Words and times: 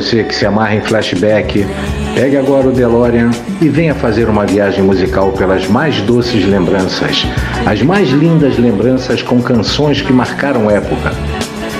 você 0.00 0.22
que 0.22 0.32
se 0.32 0.46
amarra 0.46 0.76
em 0.76 0.80
flashback, 0.80 1.66
pegue 2.14 2.36
agora 2.36 2.68
o 2.68 2.72
DeLorean 2.72 3.30
e 3.60 3.68
venha 3.68 3.96
fazer 3.96 4.28
uma 4.28 4.46
viagem 4.46 4.80
musical 4.80 5.32
pelas 5.32 5.66
mais 5.66 6.00
doces 6.02 6.46
lembranças, 6.46 7.26
as 7.66 7.82
mais 7.82 8.08
lindas 8.10 8.56
lembranças 8.58 9.22
com 9.22 9.42
canções 9.42 10.00
que 10.00 10.12
marcaram 10.12 10.70
época. 10.70 11.12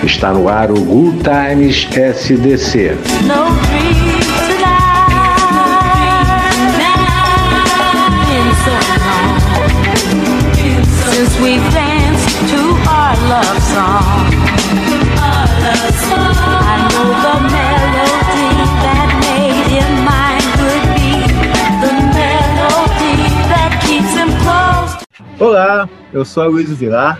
Está 0.02 0.32
no 0.32 0.48
ar 0.48 0.72
o 0.72 0.80
Good 0.80 1.18
Times 1.22 1.88
SDC. 1.92 2.98
Olá, 25.48 25.88
eu 26.12 26.26
sou 26.26 26.42
a 26.42 26.46
Luiz 26.46 26.68
Vilar 26.68 27.18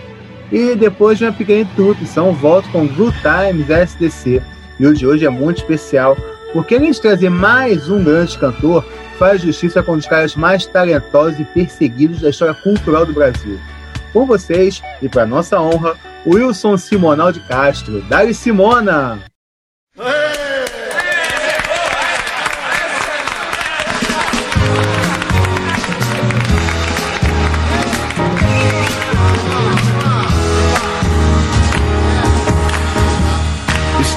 e 0.51 0.75
depois 0.75 1.17
de 1.17 1.25
uma 1.25 1.33
pequena 1.33 1.61
interrupção 1.61 2.31
volto 2.31 2.69
com 2.69 2.87
Good 2.87 3.17
Times 3.23 3.71
SDC. 3.71 4.39
E 4.79 4.85
o 4.85 4.93
de 4.93 5.07
hoje 5.07 5.25
é 5.25 5.29
muito 5.29 5.57
especial 5.57 6.15
porque 6.53 6.75
além 6.75 6.91
de 6.91 7.01
trazer 7.01 7.31
mais 7.31 7.89
um 7.89 8.03
grande 8.03 8.37
cantor, 8.37 8.85
faz 9.17 9.41
justiça 9.41 9.81
com 9.81 9.93
um 9.93 9.97
dos 9.97 10.05
caras 10.05 10.35
mais 10.35 10.67
talentosos 10.67 11.39
e 11.39 11.43
perseguidos 11.43 12.21
da 12.21 12.29
história 12.29 12.53
cultural 12.53 13.03
do 13.03 13.13
Brasil. 13.13 13.59
Com 14.13 14.27
vocês, 14.27 14.79
e 15.01 15.09
para 15.09 15.25
nossa 15.25 15.59
honra, 15.59 15.97
Wilson 16.23 16.77
Simonal 16.77 17.31
de 17.31 17.39
Castro. 17.39 17.99
Dali 18.03 18.35
Simona! 18.35 19.28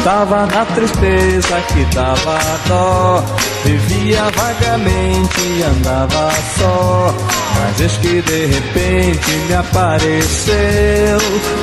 Estava 0.02 0.46
na 0.46 0.64
tristeza 0.64 1.60
que 1.68 1.84
dava 1.94 2.36
dó. 2.66 3.24
Vivia 3.64 4.24
vagamente 4.34 5.40
e 5.40 5.62
andava 5.62 6.28
só. 6.58 7.14
Mas 7.54 7.80
eis 7.80 7.96
que 7.98 8.20
de 8.20 8.46
repente 8.46 9.30
me 9.46 9.54
apareceu 9.54 11.18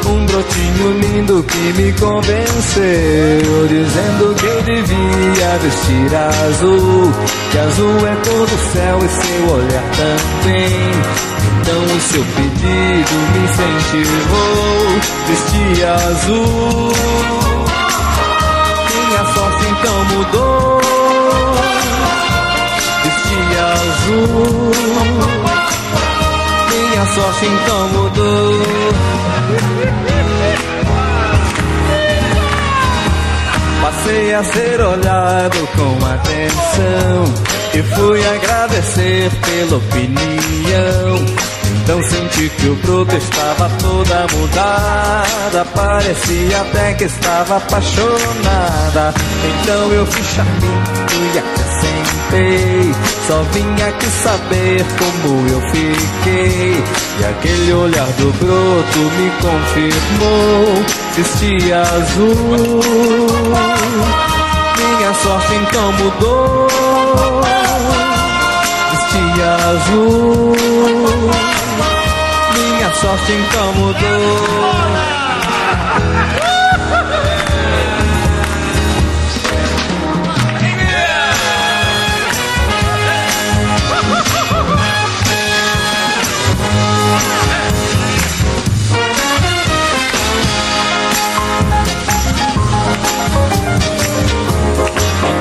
Um 0.05 0.25
brotinho 0.25 0.99
lindo 1.01 1.43
que 1.43 1.73
me 1.73 1.91
convenceu 1.93 3.67
Dizendo 3.67 4.35
que 4.35 4.45
eu 4.45 4.61
devia 4.61 5.57
vestir 5.61 6.15
azul 6.15 7.11
Que 7.51 7.57
azul 7.57 8.07
é 8.07 8.15
cor 8.15 8.47
do 8.47 8.71
céu 8.71 8.99
e 9.03 9.09
seu 9.09 9.55
olhar 9.55 9.83
também. 9.97 10.91
Então 11.59 11.83
o 11.83 11.99
seu 11.99 12.23
pedido 12.23 13.15
me 13.33 13.39
incentivou 13.43 14.79
Vestir 15.27 15.85
azul 15.85 17.48
minha 26.69 27.05
sorte 27.05 27.45
então 27.45 27.87
mudou. 27.89 28.59
Passei 33.81 34.33
a 34.33 34.43
ser 34.43 34.81
olhado 34.81 35.67
com 35.75 36.05
atenção 36.05 37.33
e 37.73 37.83
fui 37.95 38.27
agradecer 38.27 39.31
pela 39.45 39.77
opinião. 39.77 41.25
Então 41.83 42.03
senti 42.03 42.49
que 42.49 42.67
o 42.67 42.75
broto 42.75 43.15
estava 43.15 43.69
toda 43.81 44.27
mudada 44.35 45.65
Parecia 45.73 46.61
até 46.61 46.93
que 46.93 47.05
estava 47.05 47.57
apaixonada. 47.57 49.13
Então 49.63 49.91
eu 49.91 50.05
fui 50.05 50.23
charminho 50.23 50.83
e 51.33 51.37
acrescentei 51.39 51.78
Só 53.29 53.43
vim 53.53 53.71
aqui 53.81 54.07
saber 54.07 54.83
como 54.97 55.47
eu 55.47 55.61
fiquei. 55.69 56.83
E 57.19 57.25
aquele 57.25 57.73
olhar 57.73 58.07
do 58.13 58.33
broto 58.33 58.99
me 59.17 59.29
confirmou. 59.41 60.83
Vesti 61.15 61.71
azul. 61.71 62.57
Minha 64.77 65.13
sorte 65.13 65.53
então 65.53 65.91
mudou. 65.93 66.67
Vesti 68.91 69.23
azul. 69.69 70.55
Minha 72.55 72.93
sorte 72.95 73.31
então 73.31 73.73
mudou. 73.73 74.39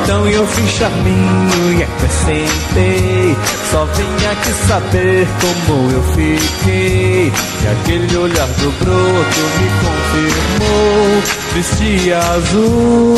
Então 0.09 0.27
eu 0.27 0.47
fiz 0.47 0.71
charminho 0.71 1.79
e 1.79 1.83
acrescentei 1.83 3.37
Só 3.71 3.85
vim 3.85 4.27
aqui 4.27 4.53
saber 4.67 5.29
como 5.39 5.91
eu 5.91 6.03
fiquei. 6.03 7.31
E 7.31 7.69
aquele 7.69 8.17
olhar 8.17 8.47
do 8.47 8.73
broto 8.79 9.41
me 9.59 9.69
confirmou. 9.85 11.23
Vesti 11.53 12.11
azul. 12.15 13.17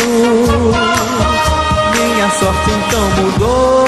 Minha 1.95 2.31
sorte 2.41 2.71
então 2.73 3.05
mudou. 3.23 3.87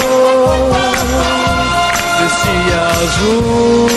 Vesti 2.20 2.58
azul. 3.02 3.88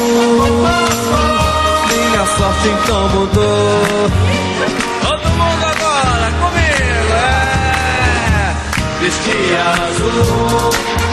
Minha 1.91 2.25
sorte 2.25 2.69
então 2.69 3.09
mudou 3.09 4.24
vestia 9.05 9.63
azul. 9.87 10.25
Copacabana, 10.25 11.04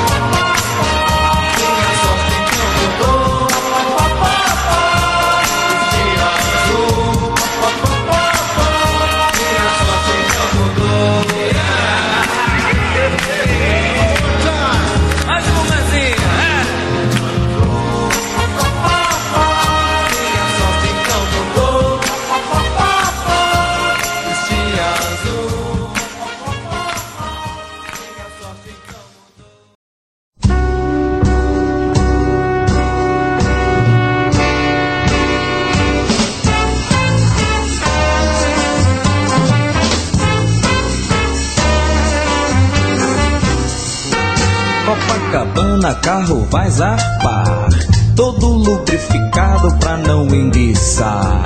carro 46.23 46.47
vai 46.51 46.71
zapar. 46.71 47.69
Todo 48.15 48.47
lubrificado 48.47 49.75
pra 49.79 49.97
não 49.97 50.27
enguiçar. 50.29 51.43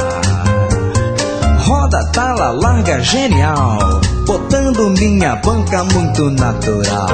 Roda, 1.60 2.04
tala, 2.12 2.50
larga, 2.50 3.00
genial. 3.00 4.00
Botando 4.26 4.90
minha 4.90 5.36
banca 5.36 5.82
muito 5.84 6.30
natural. 6.30 7.08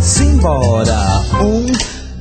Simbora, 0.00 0.98
um, 1.40 1.66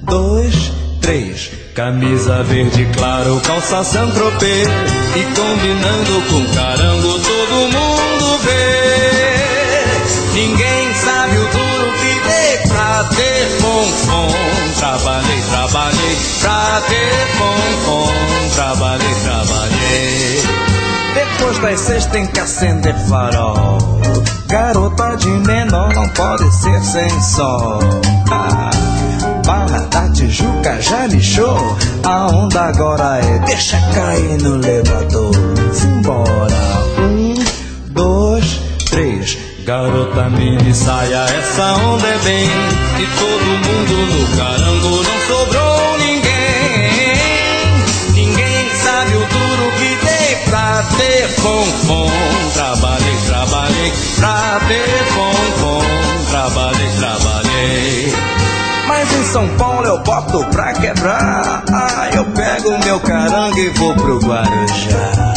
dois, 0.03 0.71
três. 1.01 1.51
Camisa 1.73 2.43
verde 2.43 2.85
claro, 2.93 3.39
calça 3.39 3.81
Saint-Tropez 3.85 4.67
E 5.15 5.23
combinando 5.33 6.21
com 6.29 6.53
carango 6.53 7.13
todo 7.19 7.71
mundo 7.71 7.88
Trabalhei, 14.77 15.41
trabalhei 15.49 16.17
pra 16.39 16.81
ter 16.87 17.27
fonfon 17.37 18.09
Trabalhei, 18.55 19.15
trabalhei 19.23 20.43
Depois 21.13 21.59
das 21.59 21.79
seis 21.79 22.05
tem 22.07 22.27
que 22.27 22.39
acender 22.39 22.95
farol. 23.07 23.77
Garota 24.47 25.15
de 25.17 25.29
menor 25.29 25.93
não 25.93 26.07
pode 26.09 26.51
ser 26.55 26.81
sem 26.81 27.21
sol. 27.21 27.79
Barra 29.45 29.79
da 29.91 30.09
Tijuca 30.09 30.81
já 30.81 31.05
lixou. 31.07 31.77
A 32.03 32.27
onda 32.27 32.61
agora 32.61 33.19
é 33.19 33.39
deixa 33.39 33.77
cair 33.93 34.41
no 34.41 34.55
elevador. 34.55 35.31
Simbora. 35.73 36.68
Garota 39.69 40.27
mini 40.31 40.73
saia, 40.73 41.25
essa 41.25 41.73
onda 41.73 42.07
é 42.07 42.17
bem. 42.23 42.49
E 42.97 43.05
todo 43.19 43.45
mundo 43.67 43.93
no 44.15 44.35
carango 44.35 45.03
não 45.03 45.19
sobrou 45.27 45.97
ninguém. 45.99 47.13
Ninguém 48.15 48.69
sabe 48.81 49.15
o 49.15 49.19
duro 49.19 49.71
que 49.77 49.95
dei 50.07 50.35
pra 50.45 50.83
ter 50.97 51.27
fom 51.39 51.67
Trabalhei, 52.55 53.15
trabalhei 53.27 53.93
pra 54.15 54.59
ter 54.67 55.05
fom 55.13 55.83
Trabalhei, 56.31 56.89
trabalhei. 56.97 58.13
Mas 58.87 59.13
em 59.13 59.23
São 59.25 59.47
Paulo 59.49 59.85
eu 59.85 59.99
boto 59.99 60.45
pra 60.45 60.73
quebrar. 60.73 61.63
Ah, 61.71 62.09
eu 62.15 62.25
pego 62.25 62.75
meu 62.85 62.99
carango 63.01 63.59
e 63.59 63.69
vou 63.69 63.93
pro 63.93 64.17
Guarujá. 64.17 65.33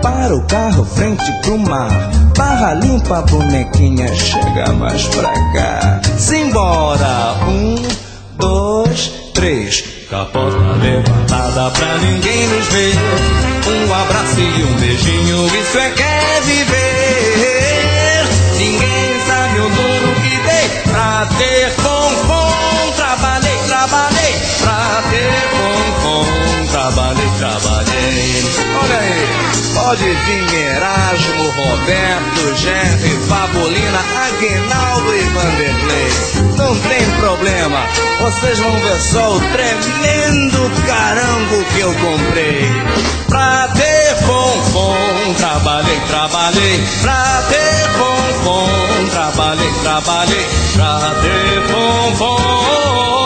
Para 0.00 0.36
o 0.36 0.42
carro 0.42 0.84
frente 0.84 1.32
pro 1.42 1.58
mar 1.58 2.19
Barra 2.40 2.72
limpa, 2.72 3.20
bonequinha, 3.20 4.08
chega 4.16 4.72
mais 4.72 5.06
pra 5.08 5.30
cá. 5.52 6.00
Simbora, 6.16 7.34
um, 7.46 7.74
dois, 8.38 9.12
três. 9.34 9.84
Capota 10.08 10.56
levantada 10.80 11.70
pra 11.70 11.98
ninguém 11.98 12.48
nos 12.48 12.66
ver. 12.68 12.94
Um 13.68 13.92
abraço 13.94 14.40
e 14.40 14.64
um 14.64 14.72
beijinho, 14.80 15.46
isso 15.48 15.78
é 15.78 15.90
que 15.90 16.02
é 16.02 16.40
viver. 16.40 18.26
Ninguém 18.56 19.20
sabe 19.26 19.60
o 19.60 19.68
duro 19.68 20.14
que 20.22 20.30
dei 20.30 20.68
pra 20.90 21.26
ter 21.36 21.70
pom. 21.82 22.10
Trabalhei, 22.96 23.58
trabalhei 23.68 24.34
pra. 24.62 24.99
Trabalhei, 26.90 27.30
trabalhei. 27.38 28.44
Olha 28.82 28.98
aí. 28.98 29.50
Pode 29.74 30.02
vir 30.02 30.54
Erasmo, 30.54 31.50
Roberto, 31.50 32.56
Jerry, 32.56 33.16
Fabulina, 33.28 34.00
Aguinaldo 34.26 35.14
e 35.14 35.22
Vanderlei. 35.28 36.10
Não 36.56 36.76
tem 36.80 37.10
problema, 37.20 37.86
vocês 38.20 38.58
vão 38.58 38.72
ver 38.80 39.00
só 39.00 39.36
o 39.36 39.40
tremendo 39.40 40.70
carango 40.84 41.64
que 41.66 41.80
eu 41.80 41.94
comprei. 41.94 42.68
Pra 43.28 43.68
ter 43.68 44.16
fonfon, 44.26 45.34
trabalhei, 45.38 46.00
trabalhei. 46.08 46.84
Pra 47.02 47.42
ter 47.48 47.90
fonfon, 47.98 49.08
trabalhei, 49.12 49.72
trabalhei. 49.84 50.46
Pra 50.74 51.14
ter 51.22 51.62
fonfon, 51.68 53.19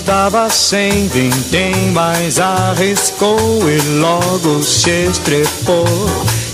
Estava 0.00 0.48
sem 0.48 1.08
vintém, 1.08 1.92
mas 1.92 2.40
arriscou 2.40 3.38
e 3.68 3.98
logo 4.00 4.62
se 4.62 5.08
estrepou. 5.10 5.84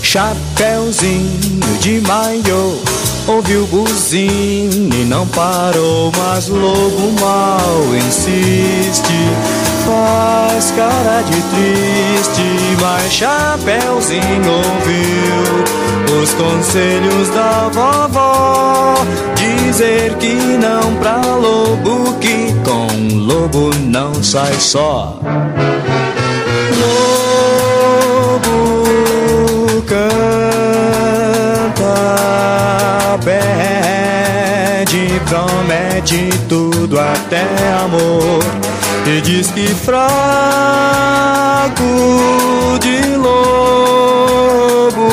Chapeuzinho 0.03 1.77
de 1.79 2.01
maiô, 2.01 2.77
ouviu 3.25 3.65
buzina 3.67 4.95
e 4.95 5.05
não 5.05 5.25
parou, 5.27 6.11
mas 6.17 6.49
lobo 6.49 7.13
mal 7.21 7.95
insiste. 7.95 9.13
Faz 9.87 10.71
cara 10.71 11.21
de 11.21 11.41
triste, 11.43 12.43
mas 12.81 13.13
Chapeuzinho 13.13 14.51
ouviu 14.51 15.63
os 16.21 16.33
conselhos 16.33 17.29
da 17.29 17.69
vovó 17.71 18.95
Dizer 19.37 20.15
que 20.15 20.33
não 20.33 20.93
pra 20.95 21.21
lobo 21.37 22.15
Que 22.19 22.53
com 22.65 22.87
lobo 23.15 23.71
não 23.85 24.13
sai 24.21 24.55
só. 24.55 25.17
Lobo 28.41 28.51
canta 29.83 30.17
Pede, 33.23 35.21
promete 35.29 36.29
tudo 36.49 36.99
até 36.99 37.47
amor 37.85 38.43
E 39.09 39.21
diz 39.21 39.49
que 39.51 39.65
fraco 39.67 40.03
de 42.81 43.15
lobo 43.15 45.07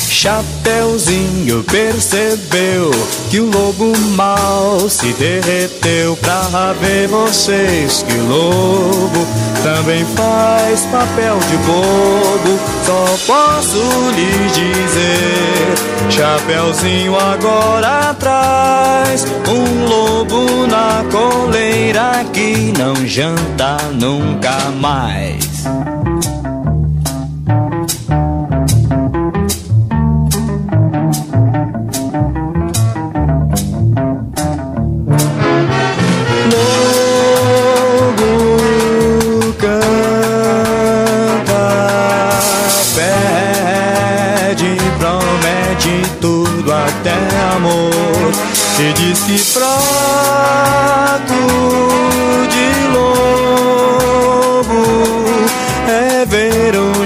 Chapeuzinho 0.08 1.62
percebeu 1.64 2.90
que 3.34 3.40
o 3.40 3.50
lobo 3.50 3.92
mal 4.10 4.88
se 4.88 5.12
derreteu 5.14 6.16
pra 6.18 6.72
ver 6.74 7.08
vocês 7.08 8.04
que 8.04 8.16
lobo 8.28 9.26
também 9.60 10.04
faz 10.14 10.82
papel 10.82 11.36
de 11.50 11.56
bobo. 11.66 12.60
Só 12.86 13.18
posso 13.26 13.78
lhes 14.12 14.52
dizer, 14.52 16.10
Chapeuzinho 16.10 17.18
agora 17.18 18.10
atrás, 18.10 19.26
um 19.48 19.84
lobo 19.84 20.68
na 20.68 21.04
coleira 21.10 22.24
que 22.32 22.72
não 22.78 22.94
janta 23.04 23.78
nunca 23.94 24.56
mais. 24.80 25.64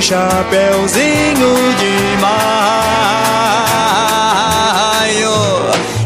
Chapeuzinho 0.08 1.52
de 1.76 1.94
maio. 2.22 2.48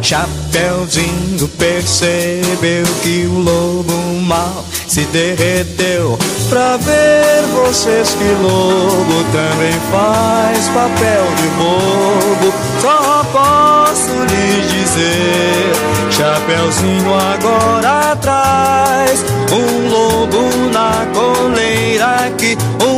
Chapeuzinho 0.02 1.46
percebeu 1.56 2.84
que 3.00 3.26
o 3.26 3.38
lobo 3.38 3.94
mal 4.22 4.64
se 4.88 5.02
derreteu 5.04 6.18
pra 6.50 6.76
ver 6.78 7.42
vocês 7.54 8.16
que 8.16 8.24
lobo 8.42 9.22
também 9.30 9.78
faz 9.92 10.68
papel 10.70 11.24
de 11.36 11.48
bobo. 11.58 12.52
Só 12.80 13.22
posso 13.32 14.10
lhes 14.24 14.68
dizer, 14.68 15.72
Chapeuzinho 16.10 17.14
agora 17.14 18.10
atrás, 18.10 19.24
um 19.52 19.88
lobo 19.88 20.50
na 20.72 21.06
coleira 21.14 22.26
aqui, 22.26 22.58
um 22.84 22.91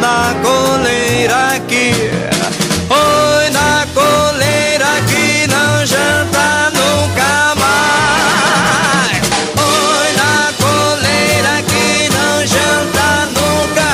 na 0.00 0.34
coleira 0.42 1.56
aqui. 1.56 1.92
Oi 2.90 3.50
na 3.50 3.86
coleira 3.92 4.86
que 5.06 5.46
não 5.48 5.84
janta 5.86 6.70
nunca 6.70 7.54
mais. 7.56 9.22
Oi 9.56 10.12
na 10.16 10.52
coleira 10.56 11.62
que 11.62 12.08
não 12.14 12.46
janta 12.46 13.26
nunca 13.34 13.88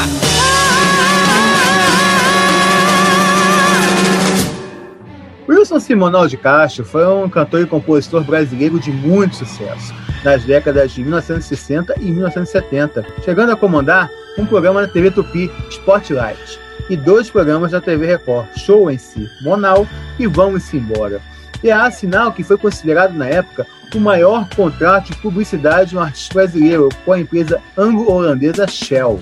Wilson 5.49 5.81
Simonal 5.81 6.29
de 6.29 6.37
Castro 6.37 6.85
foi 6.85 7.07
um 7.07 7.29
cantor 7.29 7.63
e 7.63 7.67
compositor 7.67 8.23
brasileiro 8.23 8.79
de 8.79 8.93
muito 8.93 9.37
sucesso 9.37 9.95
nas 10.23 10.45
décadas 10.45 10.93
de 10.93 11.03
1960 11.03 11.95
e 12.01 12.11
1970, 12.11 13.05
chegando 13.23 13.53
a 13.53 13.57
comandar 13.57 14.11
um 14.37 14.47
programa 14.47 14.83
na 14.83 14.89
TV 14.89 15.11
Tupi, 15.11 15.51
Spotlight, 15.71 16.59
e 16.91 16.97
dois 16.97 17.31
programas 17.31 17.73
da 17.73 17.81
TV 17.81 18.07
Record, 18.07 18.47
Show 18.57 18.91
em 18.91 18.99
Si, 18.99 19.29
Monal 19.43 19.87
e 20.19 20.27
Vamos 20.27 20.73
Embora. 20.73 21.21
E 21.63 21.71
a 21.71 21.91
Sinal, 21.91 22.33
que 22.33 22.45
foi 22.45 22.59
considerado 22.59 23.15
na 23.15 23.27
época 23.27 23.67
o 23.95 24.01
maior 24.01 24.49
contrato 24.55 25.13
de 25.13 25.19
publicidade 25.19 25.91
de 25.91 25.97
um 25.97 26.01
artista 26.01 26.35
brasileiro 26.35 26.89
com 27.05 27.13
a 27.13 27.21
empresa 27.21 27.61
anglo-holandesa 27.77 28.67
Shell. 28.67 29.21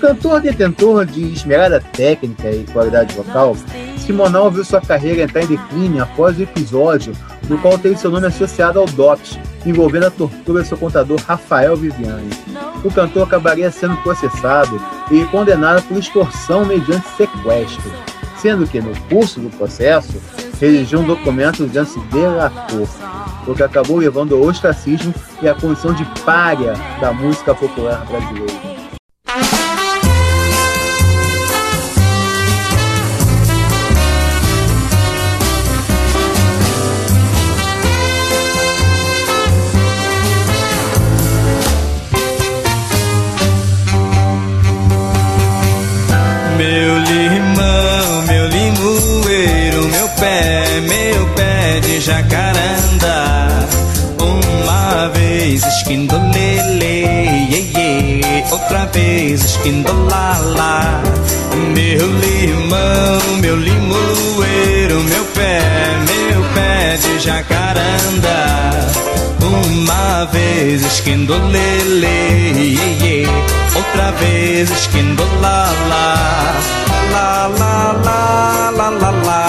Cantor 0.00 0.40
detentor 0.40 1.04
de 1.04 1.32
esmerada 1.32 1.80
técnica 1.80 2.50
e 2.50 2.64
qualidade 2.64 3.14
vocal, 3.14 3.56
Simonal 4.04 4.50
viu 4.50 4.64
sua 4.64 4.82
carreira 4.82 5.22
entrar 5.22 5.42
em 5.42 5.46
declínio 5.46 6.02
após 6.02 6.38
o 6.38 6.42
episódio 6.42 7.14
no 7.48 7.58
qual 7.58 7.78
teve 7.78 7.96
seu 7.96 8.10
nome 8.10 8.26
associado 8.26 8.78
ao 8.78 8.86
DOPS, 8.86 9.38
envolvendo 9.64 10.06
a 10.06 10.10
tortura 10.10 10.62
do 10.62 10.68
seu 10.68 10.76
contador 10.76 11.18
Rafael 11.26 11.76
Viviani. 11.76 12.30
O 12.84 12.90
cantor 12.90 13.24
acabaria 13.24 13.70
sendo 13.70 13.96
processado 13.98 14.80
e 15.10 15.24
condenado 15.26 15.82
por 15.82 15.98
extorsão 15.98 16.64
mediante 16.64 17.06
sequestro, 17.16 17.92
sendo 18.36 18.66
que, 18.66 18.80
no 18.80 18.98
curso 19.08 19.40
do 19.40 19.50
processo, 19.50 20.20
redigiu 20.60 21.00
um 21.00 21.06
documento 21.06 21.66
dizendo 21.66 21.86
se 21.86 22.00
delatou, 22.10 22.88
o 23.46 23.54
que 23.54 23.62
acabou 23.62 23.98
levando 23.98 24.34
ao 24.34 24.42
ostracismo 24.42 25.14
e 25.42 25.48
à 25.48 25.54
condição 25.54 25.92
de 25.92 26.04
párea 26.24 26.74
da 27.00 27.12
música 27.12 27.54
popular 27.54 28.04
brasileira. 28.06 28.73
Esquindolala 59.64 61.00
Meu 61.74 62.06
limão, 62.20 63.38
meu 63.40 63.56
limoeiro, 63.56 65.00
meu 65.04 65.24
pé, 65.34 65.62
meu 66.06 66.42
pé 66.54 66.98
de 66.98 67.18
jacaranda. 67.18 68.70
Uma 69.40 70.26
vez 70.26 70.84
esquindolele, 70.84 72.36
outra 73.74 74.10
vez 74.12 74.70
esquindolala 74.70 76.54
La 77.10 77.48
la 77.58 77.92
la 78.04 78.70
la 78.70 78.90
la 78.90 78.90
la 78.90 79.10
la 79.10 79.43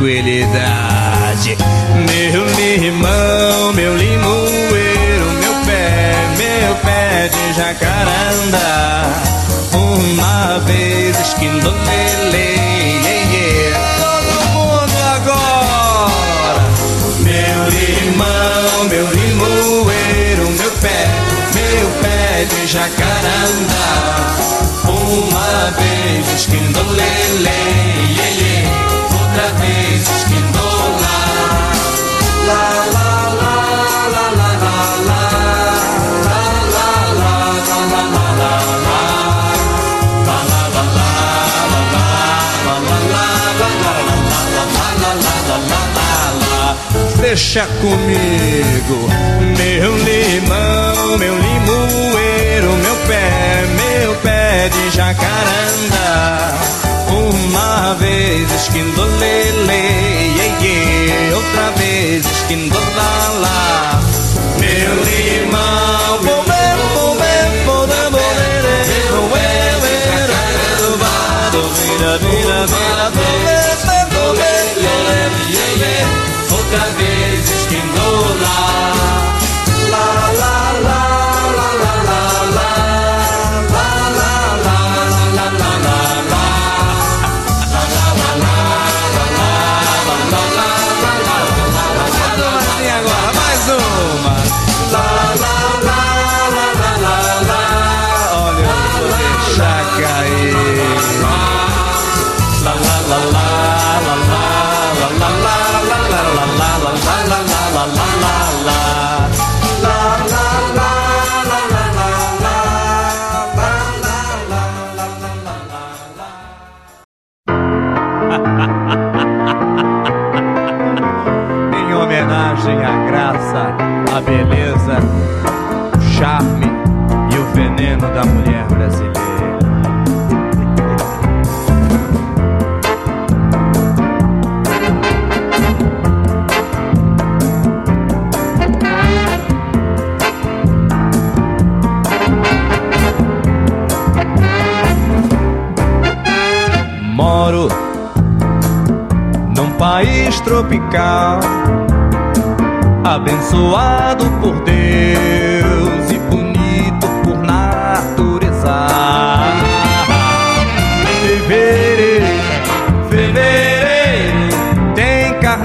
tranquilidade. 0.00 1.58
Meu 2.08 2.46
limão 2.46 3.72
meu 3.74 3.96
limoeiro 3.96 5.26
meu 5.40 5.54
pé 5.66 6.14
meu 6.38 6.74
pé 6.76 7.28
de 7.28 7.52
jacaranda. 7.52 9.02
Uma 9.74 10.58
vez 10.60 11.20
esquindolele 11.20 12.48
todo 14.00 14.48
mundo 14.54 14.96
agora. 15.14 16.62
Meu 17.20 17.68
limão 17.68 18.84
meu 18.88 19.06
limoeiro 19.10 20.10
pé, 20.80 21.06
meu 21.54 21.88
pé 22.02 22.46
de 22.48 22.66
jacaranda. 22.66 23.80
Uma 24.84 25.70
vez 25.78 26.32
esquindolele, 26.34 27.99
Deixa 47.52 47.66
comigo, 47.66 49.08
meu 49.58 49.96
limão, 49.96 51.18
meu 51.18 51.34
limoeiro, 51.36 52.72
meu 52.76 52.96
pé, 53.08 53.66
meu 53.74 54.14
pé 54.22 54.68
de 54.68 54.90
jacaranda. 54.96 56.54
Uma 57.08 57.94
vez 57.94 58.48
esquindolele, 58.52 58.99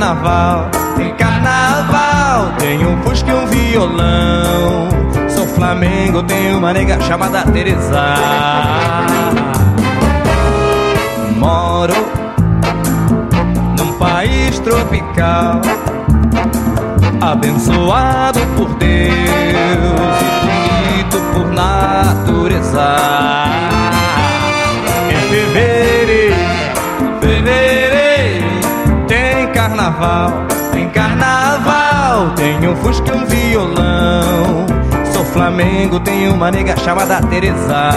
carnaval, 0.06 0.70
tem 0.96 1.16
carnaval, 1.16 2.52
tem 2.60 2.86
um 2.86 3.02
fusca 3.02 3.32
e 3.32 3.34
um 3.34 3.48
violão. 3.48 4.90
Sou 5.28 5.48
Flamengo, 5.48 6.22
tenho 6.22 6.60
uma 6.60 6.72
nega 6.74 7.02
chamada 7.02 7.44
Teresa. 7.52 8.16
Moro 11.38 11.94
país 13.98 14.60
tropical, 14.60 15.62
abençoado 17.22 18.40
por 18.58 18.68
Deus 18.76 18.92
e 20.22 20.30
bonito 20.46 21.18
por 21.34 21.48
natureza. 21.52 22.98
Em 25.10 25.30
fevereiro, 25.30 25.95
carnaval, 29.96 30.48
carnaval, 30.94 32.30
tem 32.36 32.68
um 32.68 32.76
fusca 32.78 33.12
e 33.12 33.18
um 33.18 33.26
violão. 33.26 34.66
Sou 35.14 35.24
Flamengo, 35.24 36.00
tenho 36.02 36.34
uma 36.34 36.52
nega 36.52 36.76
chamada 36.78 37.22
Teresa. 37.28 37.92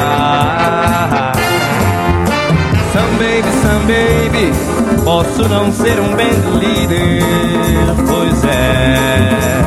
Some 2.92 3.16
baby, 3.18 3.50
some 3.62 3.84
baby, 3.86 5.04
posso 5.04 5.48
não 5.48 5.72
ser 5.72 5.98
um 6.00 6.14
band 6.14 6.58
líder, 6.58 7.22
pois 8.06 8.44
é. 8.44 9.62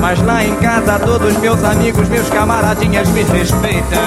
Mas 0.00 0.22
lá 0.22 0.44
em 0.44 0.54
casa 0.56 0.98
todos 1.00 1.36
meus 1.38 1.62
amigos, 1.64 2.08
meus 2.08 2.28
camaradinhas 2.28 3.08
me 3.10 3.22
respeitam, 3.22 3.98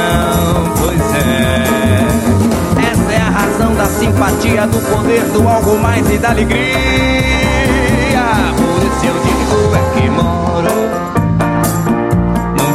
pois 0.78 1.02
é. 1.16 2.92
Essa 2.92 3.14
é 3.14 3.22
a 3.22 3.30
razão 3.30 3.76
da 3.76 3.86
simpatia, 3.86 4.66
do 4.68 4.80
poder, 4.90 5.24
do 5.32 5.48
algo 5.48 5.78
mais 5.78 6.10
e 6.10 6.18
da 6.18 6.30
alegria. 6.30 7.39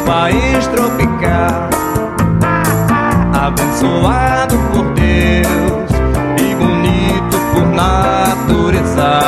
País 0.05 0.67
tropical, 0.69 1.69
abençoado 3.33 4.57
por 4.73 4.85
Deus 4.93 5.91
e 6.41 6.55
bonito 6.55 7.39
por 7.53 7.67
natureza. 7.75 9.21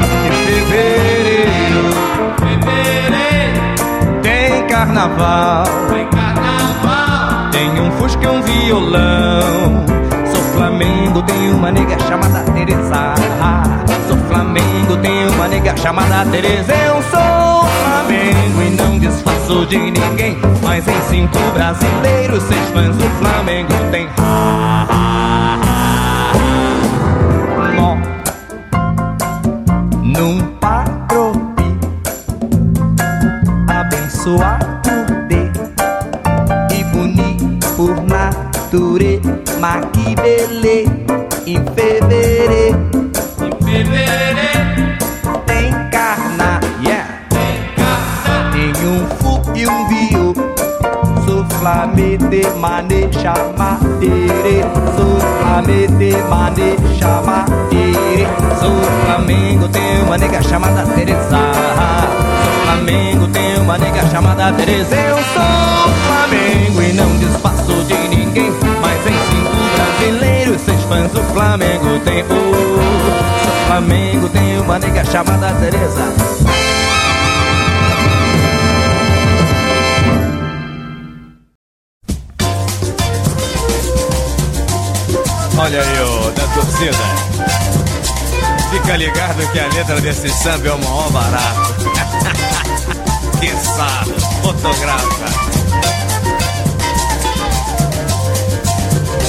Em 0.00 0.32
fevereiro, 0.46 1.90
fevereiro 2.38 4.22
tem 4.22 4.66
carnaval, 4.66 5.64
tem 5.88 6.06
carnaval, 6.08 7.50
tem 7.50 7.80
um 7.80 7.90
fusca 7.92 8.24
e 8.24 8.28
um 8.28 8.42
violão. 8.42 9.84
Sou 10.32 10.42
Flamengo, 10.54 11.22
tem 11.22 11.50
uma 11.50 11.70
nega 11.70 11.98
chamada 12.00 12.44
Teresa. 12.52 13.14
Flamengo, 14.34 14.96
tem 14.96 15.28
uma 15.28 15.46
nega 15.46 15.76
chamada 15.76 16.28
Teresa. 16.28 16.74
Eu 16.74 17.00
sou 17.04 17.68
Flamengo 17.84 18.62
e 18.62 18.70
não 18.70 18.98
desfaço 18.98 19.64
de 19.66 19.78
ninguém. 19.78 20.36
Mas 20.60 20.84
em 20.88 21.00
cinco 21.08 21.38
brasileiros, 21.52 22.42
seis 22.42 22.68
fãs 22.70 22.96
do 22.96 23.08
Flamengo 23.20 23.72
tem. 23.92 24.08
Mó. 27.76 27.96
Num 30.02 30.40
patropi 30.58 31.78
abençoado 33.68 34.66
Deus 35.28 36.76
e 36.76 36.84
bonito 36.84 37.68
por 37.76 38.02
natureza. 38.02 39.44
Mas 39.60 39.84
que 39.92 40.16
beleza 40.16 40.93
mane, 52.64 53.10
chamatere. 53.12 54.64
Sou 54.96 55.20
flamete, 55.38 56.16
mane, 56.30 56.76
chamatere. 56.98 58.26
Sou 58.58 58.80
Flamengo, 59.04 59.68
tem 59.68 60.02
uma 60.02 60.16
nega 60.16 60.42
chamada 60.42 60.86
Teresa. 60.94 61.28
Sou 61.28 62.64
Flamengo, 62.64 63.26
tem 63.28 63.58
uma 63.60 63.76
nega 63.76 64.06
chamada 64.10 64.52
Teresa. 64.52 64.96
Eu 64.96 65.16
sou 65.16 65.92
Flamengo 66.06 66.82
e 66.82 66.92
não 66.94 67.18
despaço 67.18 67.84
de 67.84 68.08
ninguém. 68.08 68.50
Mas 68.80 69.00
em 69.06 69.18
cinco 69.28 69.56
brasileiros, 69.76 70.60
seis 70.62 70.82
fãs 70.84 71.12
do 71.12 71.22
Flamengo 71.34 72.00
tem 72.00 72.22
o. 72.22 72.26
Sou 73.44 73.66
Flamengo, 73.66 74.28
tem 74.30 74.58
uma 74.60 74.78
nega 74.78 75.04
chamada 75.04 75.52
Teresa. 75.60 76.73
Olha 85.64 85.80
aí, 85.80 86.02
ô, 86.02 86.30
da 86.32 86.46
torcida. 86.48 86.92
Fica 88.70 88.96
ligado 88.98 89.50
que 89.50 89.58
a 89.58 89.66
letra 89.68 89.98
desse 89.98 90.28
samba 90.28 90.68
é 90.68 90.72
o 90.72 90.78
maior 90.78 91.10
barato. 91.10 91.90
que 93.40 93.48
sabe, 93.64 94.12
fotografa. 94.42 95.24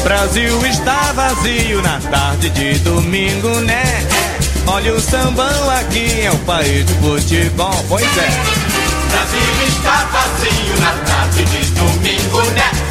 Brasil 0.03 0.67
está 0.67 1.13
vazio 1.13 1.81
na 1.81 2.01
tarde 2.01 2.49
de 2.49 2.79
domingo, 2.79 3.61
né? 3.61 4.05
Olha 4.67 4.93
o 4.93 4.99
sambão 4.99 5.69
aqui, 5.69 6.19
é 6.19 6.31
o 6.31 6.37
país 6.39 6.83
do 6.83 6.95
futebol, 6.95 7.85
pois 7.87 8.17
é. 8.17 8.29
Brasil 9.09 9.67
está 9.69 10.05
vazio 10.11 10.79
na 10.81 10.91
tarde 11.05 11.45
de 11.45 11.71
domingo, 11.71 12.41
né? 12.51 12.84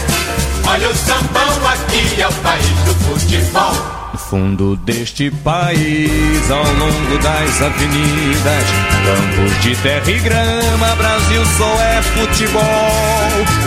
Olha 0.67 0.89
o 0.89 0.95
sambão 0.95 1.69
aqui, 1.69 2.21
é 2.21 2.27
o 2.27 2.33
país 2.35 2.67
do 2.85 2.95
futebol. 3.05 3.73
No 4.13 4.19
fundo 4.19 4.77
deste 4.77 5.31
país, 5.31 6.51
ao 6.51 6.65
longo 6.65 7.19
das 7.19 7.63
avenidas, 7.63 8.65
campos 9.05 9.63
de 9.63 9.77
terra 9.77 10.11
e 10.11 10.19
grama, 10.21 10.95
Brasil 10.97 11.43
só 11.59 11.83
é 11.83 12.03
futebol. 12.03 12.63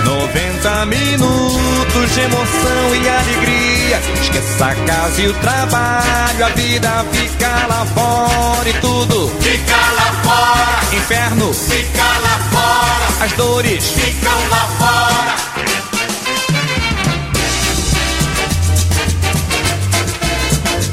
90 0.05 0.85
minutos 0.87 2.13
de 2.13 2.21
emoção 2.21 2.95
e 2.95 3.09
alegria. 3.09 4.01
Esqueça 4.21 4.65
a 4.67 4.75
casa 4.75 5.21
e 5.21 5.27
o 5.27 5.33
trabalho, 5.35 6.45
a 6.45 6.49
vida 6.49 7.05
fica 7.11 7.67
lá 7.67 7.85
fora 7.93 8.69
e 8.69 8.73
tudo. 8.73 9.29
Fica 9.39 9.75
lá 9.75 10.11
fora, 10.23 10.95
Inferno, 10.95 11.53
fica 11.53 12.03
lá 12.03 12.39
fora, 12.51 13.25
as 13.25 13.31
dores, 13.33 13.85
ficam 13.91 14.49
lá 14.49 14.67
fora. 14.79 15.46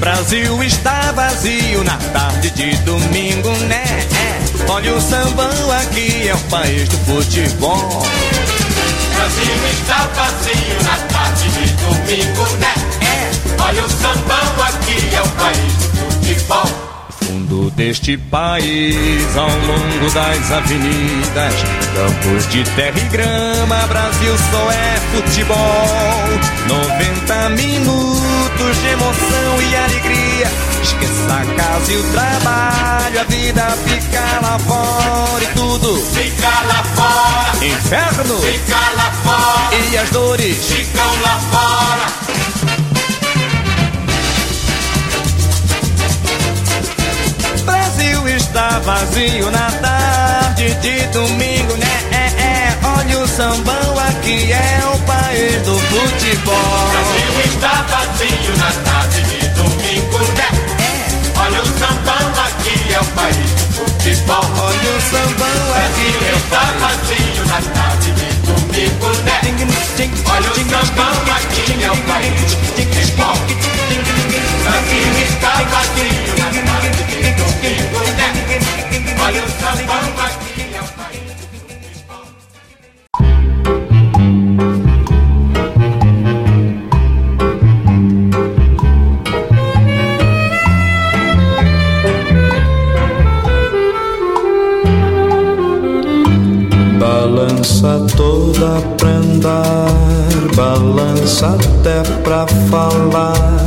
Brasil 0.05 0.63
está 0.63 1.13
vazio 1.13 1.83
na 1.83 1.97
tarde 1.97 2.51
de 2.51 2.77
domingo, 2.83 3.49
né? 3.69 3.85
É. 3.87 4.71
Olha 4.71 4.95
o 4.95 5.01
sambão 5.01 5.49
aqui, 5.81 6.29
é 6.29 6.35
o 6.35 6.39
país 6.51 6.87
do 6.91 6.99
futebol. 6.99 8.03
Brasil 9.15 9.55
está 9.73 10.07
vazio 10.15 10.83
na 10.85 10.99
tarde 11.09 11.49
de 11.49 11.73
domingo, 11.73 12.57
né? 12.59 12.75
É. 13.01 13.63
Olha 13.63 13.83
o 13.83 13.89
sambão 13.89 14.65
aqui, 14.69 15.15
é 15.17 15.23
o 15.23 15.29
país 15.31 15.73
do 15.73 15.97
futebol. 15.97 16.67
Fundo 17.23 17.71
deste 17.71 18.19
país, 18.19 19.37
ao 19.39 19.49
longo 19.49 20.11
das 20.13 20.53
avenidas, 20.53 21.55
campos 21.95 22.47
de 22.49 22.63
terra 22.77 22.99
e 22.99 23.09
grama, 23.09 23.87
Brasil 23.87 24.37
só 24.51 24.71
é 24.71 25.01
futebol. 25.15 25.57
90 26.69 27.49
minutos 27.49 28.34
de 28.57 28.87
emoção 28.89 29.63
e 29.63 29.77
alegria. 29.77 30.51
Esqueça 30.83 31.35
a 31.35 31.55
casa 31.55 31.93
e 31.93 31.97
o 31.97 32.03
trabalho, 32.13 33.21
a 33.21 33.25
vida 33.25 33.77
fica 33.85 34.41
lá 34.43 34.59
fora 34.59 35.43
e 35.43 35.47
tudo. 35.49 35.97
Fica 36.13 36.49
lá 36.49 36.85
fora, 36.95 37.67
Inferno 37.67 38.39
fica 38.41 38.77
lá 38.97 39.13
fora, 39.25 39.77
e 39.77 39.99
as 39.99 40.11
dores. 40.11 40.57
ficam 40.67 41.21
lá 41.23 41.41
fora. 41.51 42.07
Brasil 47.65 48.29
está 48.29 48.79
vazio 48.81 49.51
na 49.51 49.71
tarde 49.71 50.75
de 50.75 51.07
domingo, 51.09 51.77
né? 51.77 52.14
É, 53.05 53.13
é. 53.13 53.15
Olha 53.15 53.21
o 53.23 53.29
sambão 53.29 53.99
aqui, 54.09 54.53
é 54.53 54.81
o 54.87 54.99
país 55.01 55.63
do 55.63 55.79
futebol. 55.79 56.89
Brasil 56.91 57.41
está 57.45 57.85
vazio 57.89 58.57
na 58.57 58.71
tarde 58.83 59.21
de 59.23 59.49
domingo, 59.49 60.19
né? 60.37 60.49
Olha 61.37 61.61
o 61.61 61.67
sambão 61.67 62.33
aqui, 62.47 62.93
é 62.93 63.01
o 63.01 63.05
país 63.05 63.51
do 63.51 63.65
futebol. 63.75 64.45
Olha 64.59 64.91
o 64.91 65.01
sambão 65.01 65.63
aqui, 65.75 66.09
Brasil 66.13 66.21
é 66.25 66.33
o 66.33 66.37
está 66.37 66.65
vazio 66.81 67.45
na 67.47 67.59
tarde 67.75 68.11
de 68.13 68.29
domingo, 68.47 69.09
né? 69.25 69.37
Olha 70.31 70.51
o 70.51 70.55
sambão 70.55 71.17
aqui, 71.37 71.65
é 71.85 71.91
o 71.91 71.97
país 71.97 72.41
do 72.41 72.57
futebol. 72.65 73.37
Brasil 74.65 75.13
está 75.25 75.55
vazio 75.73 76.33
na 76.39 76.47
tarde 76.73 77.03
de 77.05 77.31
domingo, 77.35 78.01
né? 78.17 78.29
Olha 79.23 79.43
o 79.43 79.49
sambão 79.61 80.07
aqui, 80.27 80.54
balança 101.25 101.47
até 101.47 102.03
pra 102.23 102.47
falar, 102.69 103.67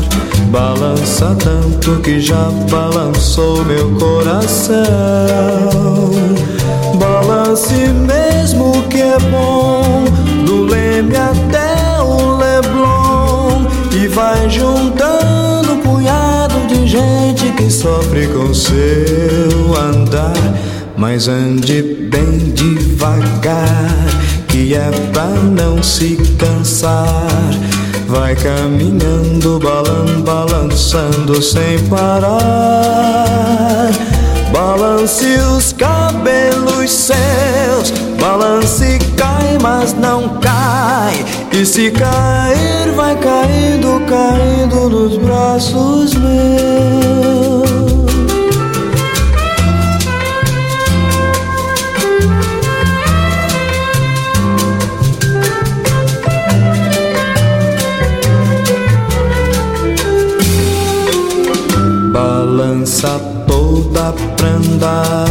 balança 0.51 1.35
tanto 1.43 1.99
que 2.01 2.19
já 2.19 2.51
balançou 2.69 3.65
meu 3.65 3.89
coração. 3.95 4.75
Balance 6.99 7.73
mesmo 7.73 8.83
que 8.89 9.01
é 9.01 9.17
bom, 9.31 10.05
do 10.45 10.65
Leme 10.65 11.15
até 11.15 11.99
o 11.99 12.37
Leblon, 12.37 13.65
e 13.91 14.07
vai 14.07 14.47
juntando 14.49 15.73
um 15.73 15.79
punhado 15.79 16.67
de 16.67 16.85
gente 16.87 17.51
que 17.53 17.71
sofre 17.71 18.27
com 18.27 18.53
seu 18.53 19.75
andar. 19.75 20.33
Mas 20.95 21.27
ande 21.27 21.81
bem 21.81 22.51
devagar, 22.53 23.95
que 24.57 24.73
é 24.73 24.89
pra 25.13 25.27
não 25.27 25.83
se 25.83 26.17
cansar. 26.39 27.27
Vai 28.07 28.35
caminhando, 28.35 29.59
balan, 29.59 30.21
balançando 30.21 31.39
sem 31.43 31.77
parar. 31.87 33.27
Balan 34.51 34.95
Balance 35.05 35.25
os 35.55 35.73
cabelos 35.73 36.89
seus, 36.89 37.91
balance 38.19 38.97
cai, 39.15 39.59
mas 39.61 39.93
não 39.93 40.39
cai. 40.39 41.23
E 41.51 41.63
se 41.63 41.91
cair, 41.91 42.91
vai 42.95 43.15
caindo, 43.17 44.01
caindo 44.07 44.89
nos 44.89 45.17
braços 45.17 46.15
meus. 46.15 47.46
Pra 64.11 64.47
andar, 64.47 65.27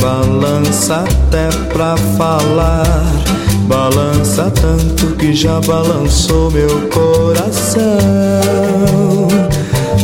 balança 0.00 1.04
até 1.04 1.48
pra 1.72 1.96
falar. 2.16 3.04
Balança 3.68 4.50
tanto 4.50 5.16
que 5.16 5.34
já 5.34 5.60
balançou 5.60 6.50
meu 6.50 6.88
coração. 6.88 7.86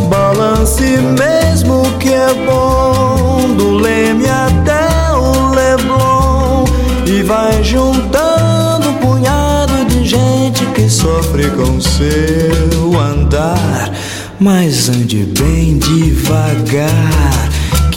Balance 0.09 0.83
mesmo 0.83 1.83
que 1.99 2.09
é 2.09 2.35
bom, 2.45 3.55
do 3.57 3.71
Leme 3.71 4.27
até 4.29 5.13
o 5.13 5.55
Leblon. 5.55 6.65
E 7.07 7.23
vai 7.23 7.63
juntando 7.63 8.89
um 8.89 8.95
punhado 8.95 9.85
de 9.87 10.05
gente 10.05 10.67
que 10.75 10.91
sofre 10.91 11.49
com 11.51 11.81
seu 11.81 13.01
andar. 13.01 13.93
Mas 14.41 14.89
ande 14.89 15.25
bem 15.39 15.79
devagar, 15.79 17.49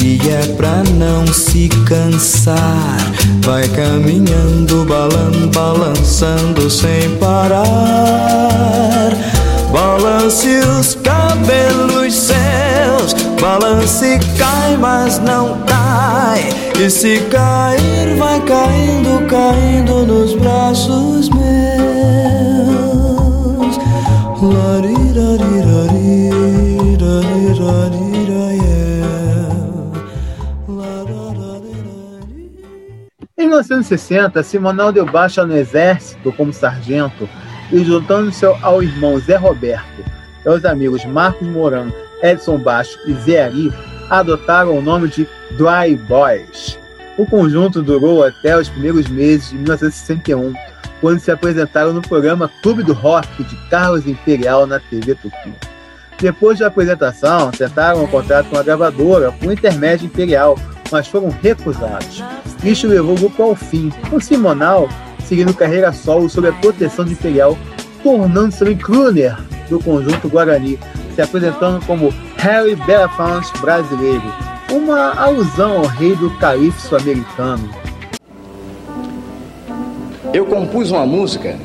que 0.06 0.30
é 0.30 0.46
pra 0.56 0.84
não 0.94 1.26
se 1.26 1.68
cansar. 1.88 2.98
Vai 3.44 3.68
caminhando, 3.70 4.86
balan, 4.86 5.50
balançando 5.52 6.70
sem 6.70 7.18
parar. 7.18 7.66
Balance 9.72 10.48
os 10.48 10.94
cabelos 10.96 12.14
seus, 12.14 13.14
balance 13.42 14.20
cai, 14.38 14.78
mas 14.78 15.18
não 15.20 15.58
cai. 15.66 16.50
E 16.80 16.88
se 16.90 17.20
cair, 17.32 18.16
vai 18.18 18.40
caindo, 18.42 19.26
caindo 19.28 20.06
nos 20.06 20.36
braços 20.36 21.30
meus. 21.30 21.46
Larirari. 24.42 25.75
1960, 33.56 34.44
Simonal 34.44 34.92
deu 34.92 35.06
baixa 35.06 35.46
no 35.46 35.56
exército 35.56 36.32
como 36.34 36.52
sargento 36.52 37.30
e, 37.72 37.84
juntando-se 37.84 38.46
ao 38.46 38.84
irmão 38.84 39.18
Zé 39.20 39.36
Roberto 39.38 40.04
e 40.44 40.50
aos 40.50 40.66
amigos 40.66 41.06
Marcos 41.06 41.48
Mourão, 41.48 41.92
Edson 42.22 42.58
Baixo 42.58 42.98
e 43.06 43.14
Zé 43.14 43.46
Ari, 43.46 43.74
adotaram 44.10 44.78
o 44.78 44.82
nome 44.82 45.08
de 45.08 45.28
Dry 45.52 45.96
Boys. 46.08 46.78
O 47.18 47.26
conjunto 47.26 47.82
durou 47.82 48.24
até 48.24 48.58
os 48.58 48.68
primeiros 48.68 49.08
meses 49.08 49.50
de 49.50 49.56
1961, 49.56 50.54
quando 51.00 51.20
se 51.20 51.32
apresentaram 51.32 51.94
no 51.94 52.02
programa 52.02 52.52
Clube 52.62 52.84
do 52.84 52.94
Rock 52.94 53.44
de 53.44 53.56
Carlos 53.70 54.06
Imperial 54.06 54.68
na 54.68 54.80
TV 54.80 55.16
Tupi. 55.16 55.54
Depois 56.20 56.60
da 56.60 56.68
apresentação, 56.68 57.52
tentaram 57.52 58.04
um 58.04 58.08
contrato 58.08 58.50
com 58.50 58.58
a 58.58 58.64
gravadora 58.64 59.32
por 59.32 59.52
intermédio 59.52 60.06
imperial, 60.06 60.58
mas 60.92 61.08
foram 61.08 61.30
recusados. 61.42 62.24
Isso 62.64 62.88
levou 62.88 63.16
o 63.16 63.20
grupo 63.20 63.44
ao 63.44 63.56
fim, 63.56 63.92
com 64.10 64.20
Simonal 64.20 64.88
seguindo 65.26 65.54
carreira 65.54 65.92
solo 65.92 66.30
sob 66.30 66.48
a 66.48 66.54
proteção 66.54 67.04
de 67.04 67.14
Imperial, 67.14 67.58
tornando-se 68.04 68.60
também 68.60 68.78
crooner 68.78 69.38
do 69.70 69.80
conjunto 69.80 70.30
Guarani, 70.30 70.80
se 71.14 71.22
apresentando 71.22 71.84
como 71.86 72.14
Harry 72.38 72.76
Belafonte 72.76 73.52
brasileiro, 73.60 74.24
uma 74.72 75.14
alusão 75.14 75.80
ao 75.80 75.86
rei 75.86 76.16
do 76.16 76.30
califo 76.38 76.96
americano. 76.96 77.70
Eu 80.34 80.46
compus 80.46 80.92
uma 80.92 81.06
música 81.06 81.56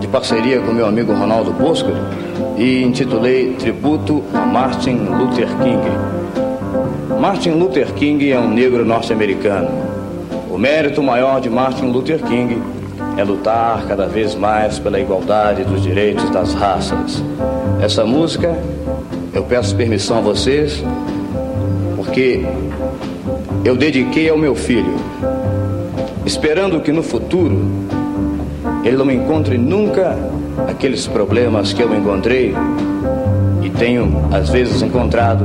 de 0.00 0.06
parceria 0.08 0.60
com 0.60 0.72
meu 0.72 0.86
amigo 0.86 1.12
Ronaldo 1.12 1.52
Bosco 1.52 1.90
e 2.56 2.82
intitulei 2.82 3.54
Tributo 3.54 4.22
a 4.34 4.44
Martin 4.44 4.96
Luther 4.96 5.48
King. 5.58 6.15
Martin 7.20 7.52
Luther 7.52 7.92
King 7.94 8.30
é 8.30 8.38
um 8.38 8.50
negro 8.50 8.84
norte-americano. 8.84 9.70
O 10.50 10.58
mérito 10.58 11.02
maior 11.02 11.40
de 11.40 11.48
Martin 11.48 11.86
Luther 11.86 12.22
King 12.22 12.62
é 13.16 13.24
lutar 13.24 13.86
cada 13.88 14.06
vez 14.06 14.34
mais 14.34 14.78
pela 14.78 15.00
igualdade 15.00 15.64
dos 15.64 15.82
direitos 15.82 16.28
das 16.30 16.52
raças. 16.52 17.22
Essa 17.80 18.04
música, 18.04 18.54
eu 19.32 19.42
peço 19.44 19.74
permissão 19.74 20.18
a 20.18 20.20
vocês, 20.20 20.84
porque 21.96 22.44
eu 23.64 23.74
dediquei 23.76 24.28
ao 24.28 24.36
meu 24.36 24.54
filho, 24.54 24.94
esperando 26.26 26.80
que 26.80 26.92
no 26.92 27.02
futuro 27.02 27.64
ele 28.84 28.96
não 28.96 29.10
encontre 29.10 29.56
nunca 29.56 30.16
aqueles 30.68 31.06
problemas 31.06 31.72
que 31.72 31.82
eu 31.82 31.94
encontrei 31.96 32.54
e 33.62 33.70
tenho 33.70 34.28
às 34.32 34.50
vezes 34.50 34.82
encontrado, 34.82 35.44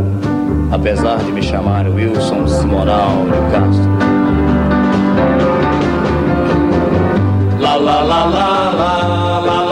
apesar 0.72 1.18
de 1.24 1.32
me 1.32 1.42
chamar 1.42 1.90
Wilson 1.90 2.48
Simoral 2.48 3.26
de 3.30 3.40
Castro. 3.52 3.92
La 7.60 7.78
la 7.78 8.04
la 8.04 8.26
la 8.26 8.72
la 8.78 9.66
la 9.66 9.71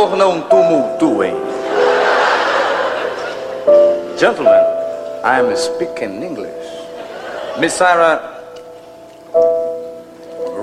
Senhor, 0.00 0.16
não 0.16 0.40
tumultuem. 0.40 1.36
Gentlemen, 4.16 4.64
I 5.22 5.40
am 5.40 5.54
speaking 5.54 6.22
English. 6.22 6.48
Miss 7.58 7.74
Sarah, 7.74 8.40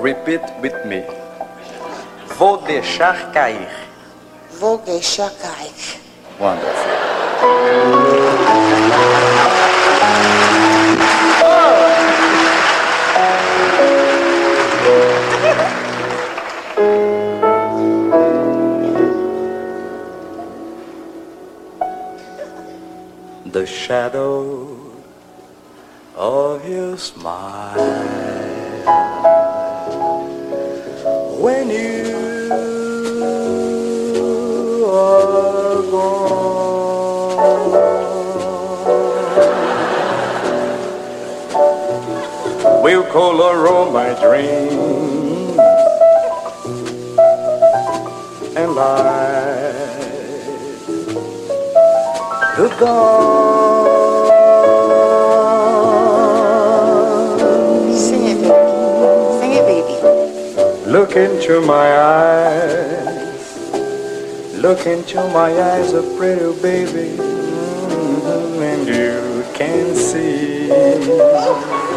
repeat 0.02 0.42
with 0.60 0.84
me. 0.86 1.04
Vou 2.36 2.56
deixar 2.56 3.30
cair. 3.30 3.70
Vou 4.58 4.78
deixar 4.78 5.30
cair. 5.30 6.00
Wonderful. 6.40 6.98
shadow 23.68 24.76
of 26.16 26.68
your 26.68 26.96
smile. 26.96 27.78
When 31.38 31.68
you 31.70 32.06
are 34.86 35.82
gone, 35.92 36.42
will 42.82 43.04
color 43.04 43.68
all 43.68 43.90
my 43.90 44.14
dreams 44.20 45.58
and 48.56 48.74
life. 48.74 49.28
Goodbye. 52.56 53.57
into 61.18 61.60
my 61.60 61.98
eyes. 61.98 63.72
Look 64.54 64.86
into 64.86 65.16
my 65.28 65.50
eyes, 65.60 65.92
a 65.92 66.02
pretty 66.16 66.52
baby, 66.62 67.10
mm 67.16 68.20
-hmm, 68.24 68.62
and 68.70 68.88
you 68.88 69.44
can 69.58 69.94
see. 69.96 71.87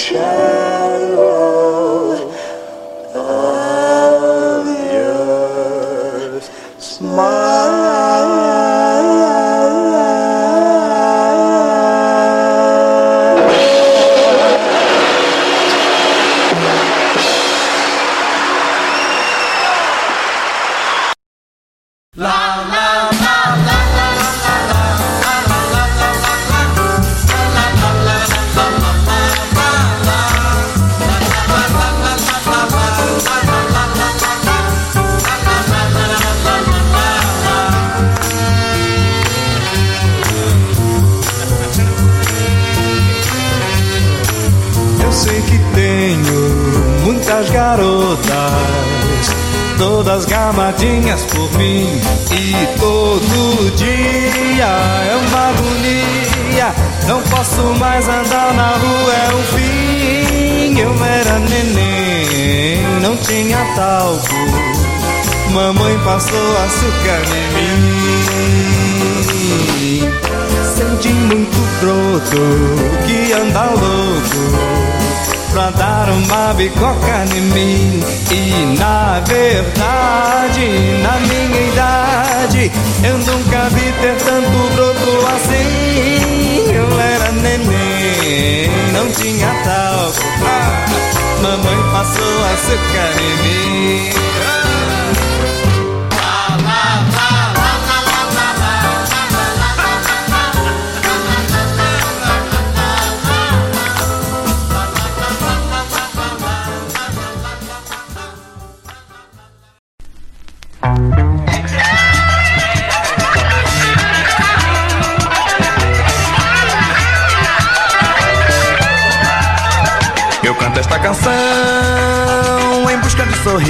shine. 0.00 0.69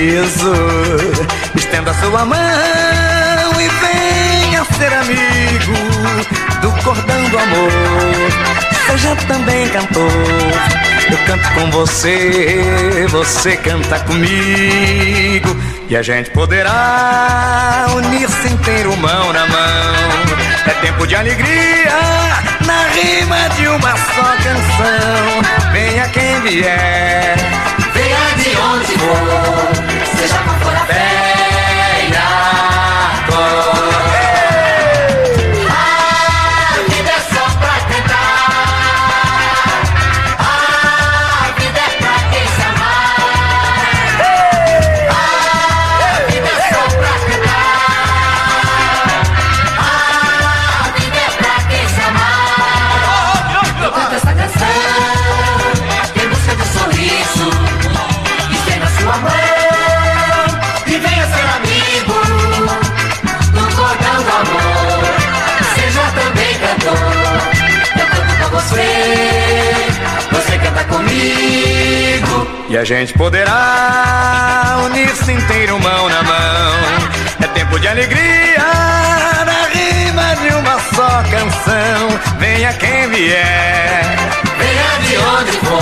Sorriso. 0.00 0.52
Estenda 1.54 1.92
sua 1.94 2.24
mão 2.24 2.38
e 3.60 3.68
venha 3.68 4.64
ser 4.64 4.92
amigo 4.94 5.74
do 6.62 6.72
cordão 6.82 7.24
do 7.24 7.38
amor. 7.38 7.70
Seja 8.86 9.16
também 9.28 9.68
cantor. 9.68 10.10
Eu 11.10 11.18
canto 11.26 11.54
com 11.54 11.70
você, 11.70 13.06
você 13.10 13.56
canta 13.56 14.00
comigo. 14.00 15.56
E 15.88 15.96
a 15.96 16.02
gente 16.02 16.30
poderá 16.30 17.86
unir-se 17.96 18.48
inteiro 18.48 18.96
mão 18.96 19.32
na 19.32 19.46
mão. 19.46 20.00
É 20.66 20.70
tempo 20.80 21.06
de 21.06 21.16
alegria 21.16 21.90
na 22.64 22.84
rima 22.88 23.48
de 23.56 23.66
uma 23.68 23.96
só 23.96 24.36
canção. 24.42 25.72
Venha 25.72 26.08
quem 26.08 26.40
vier, 26.42 27.36
de 28.50 28.56
onde 28.58 28.98
for, 28.98 30.16
seja 30.16 30.38
qual 30.42 30.58
for 30.60 30.74
a. 30.74 30.80
A 33.76 33.79
E 72.70 72.78
a 72.78 72.84
gente 72.84 73.12
poderá 73.14 74.76
unir-se 74.86 75.32
inteiro 75.32 75.76
mão 75.80 76.08
na 76.08 76.22
mão. 76.22 76.72
É 77.42 77.48
tempo 77.48 77.80
de 77.80 77.88
alegria 77.88 78.62
na 79.44 79.66
rima 79.74 80.36
de 80.36 80.54
uma 80.54 80.78
só 80.94 81.20
canção. 81.28 82.08
Venha 82.38 82.72
quem 82.74 83.10
vier. 83.10 84.04
Venha 84.56 85.00
de 85.02 85.16
onde 85.18 85.52
for, 85.66 85.79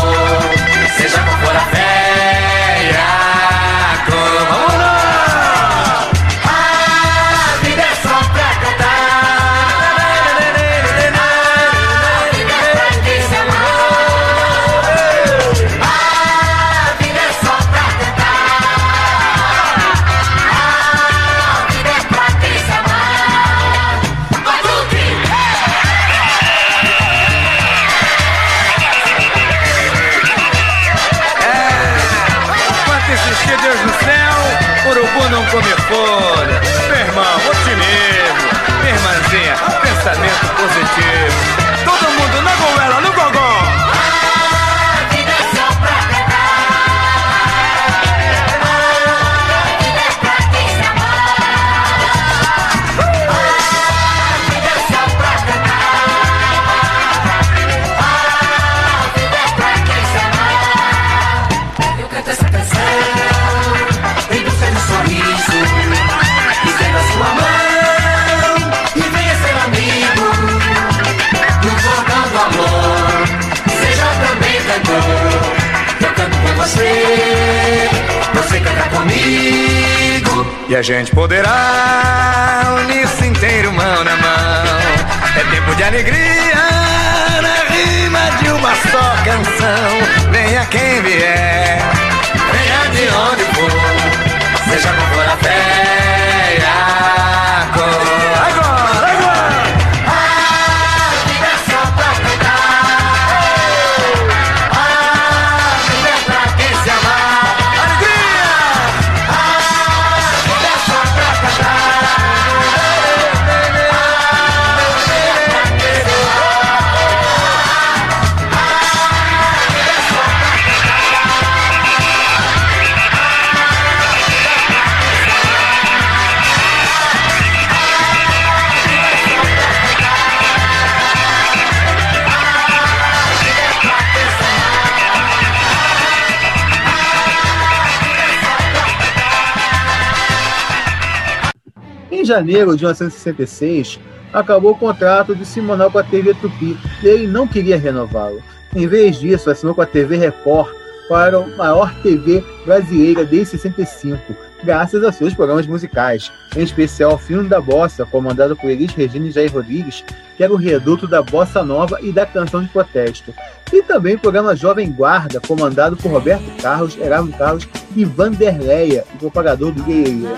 janeiro 142.28 142.76
de 142.76 142.84
1966, 142.84 143.98
acabou 144.32 144.72
o 144.72 144.78
contrato 144.78 145.34
de 145.34 145.44
Simonal 145.44 145.90
com 145.90 145.98
a 145.98 146.04
TV 146.04 146.34
Tupi 146.34 146.76
e 147.02 147.06
ele 147.06 147.26
não 147.26 147.48
queria 147.48 147.78
renová-lo. 147.78 148.42
Em 148.76 148.86
vez 148.86 149.18
disso, 149.18 149.50
assinou 149.50 149.74
com 149.74 149.80
a 149.80 149.86
TV 149.86 150.16
Record 150.16 150.68
para 151.08 151.38
a 151.38 151.46
maior 151.56 151.92
TV 152.02 152.44
brasileira 152.66 153.24
desde 153.24 153.52
65, 153.52 154.34
graças 154.62 155.02
aos 155.02 155.16
seus 155.16 155.32
programas 155.32 155.66
musicais, 155.66 156.30
em 156.54 156.62
especial 156.62 157.14
o 157.14 157.18
Filme 157.18 157.48
da 157.48 157.62
Bossa, 157.62 158.04
comandado 158.04 158.54
por 158.54 158.68
Elis 158.68 158.92
Regina 158.92 159.26
e 159.26 159.30
Jair 159.30 159.50
Rodrigues, 159.50 160.04
que 160.36 160.44
era 160.44 160.52
o 160.52 160.56
reduto 160.56 161.06
da 161.06 161.22
bossa 161.22 161.64
nova 161.64 161.98
e 162.02 162.12
da 162.12 162.26
canção 162.26 162.62
de 162.62 162.68
protesto, 162.68 163.32
e 163.72 163.82
também 163.82 164.16
o 164.16 164.18
programa 164.18 164.54
Jovem 164.54 164.92
Guarda, 164.92 165.40
comandado 165.40 165.96
por 165.96 166.12
Roberto 166.12 166.62
Carlos, 166.62 166.98
Erasmo 166.98 167.32
Carlos 167.32 167.66
e 167.96 168.04
Vanderleia, 168.04 169.04
o 169.14 169.18
propagador 169.18 169.72
do 169.72 169.82
Guerreiro. 169.82 170.36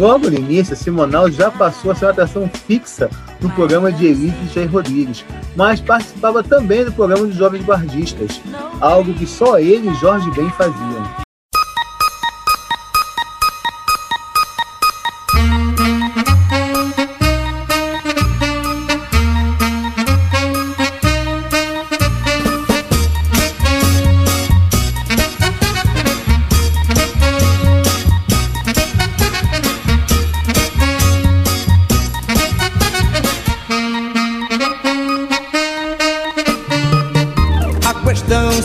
Logo 0.00 0.30
no 0.30 0.36
início, 0.38 0.74
Simonal 0.74 1.30
já 1.30 1.50
passou 1.50 1.90
a 1.90 1.94
ser 1.94 2.06
uma 2.06 2.12
atração 2.12 2.48
fixa 2.66 3.10
no 3.38 3.50
programa 3.50 3.92
de 3.92 4.06
Elise 4.06 4.34
e 4.46 4.54
Jair 4.54 4.72
Rodrigues, 4.72 5.22
mas 5.54 5.78
participava 5.78 6.42
também 6.42 6.86
do 6.86 6.90
programa 6.90 7.26
dos 7.26 7.36
Jovens 7.36 7.66
Guardistas, 7.66 8.40
algo 8.80 9.12
que 9.12 9.26
só 9.26 9.58
ele 9.58 9.90
e 9.90 9.94
Jorge 9.96 10.30
Ben 10.30 10.48
faziam. 10.52 11.29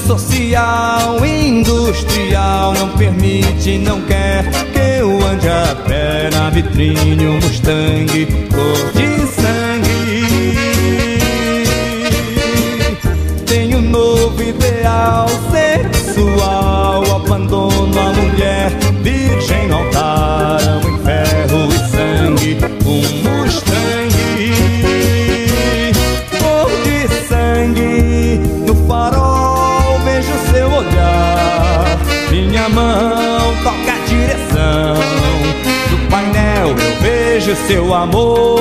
Social, 0.08 1.26
industrial 1.26 2.74
não 2.74 2.90
permite, 2.90 3.78
não 3.78 4.02
quer 4.02 4.44
que 4.72 4.80
eu 5.00 5.26
ande 5.26 5.48
a 5.48 5.76
pé 5.88 6.30
na 6.32 6.50
vitrine, 6.50 7.28
um 7.28 7.36
Mustang 7.36 8.26
cor 8.52 8.92
de 8.94 9.28
sangue. 9.28 10.56
Tenho 13.46 13.78
um 13.80 13.82
novo 13.82 14.42
ideal 14.42 15.28
seu 37.56 37.94
amor 37.94 38.60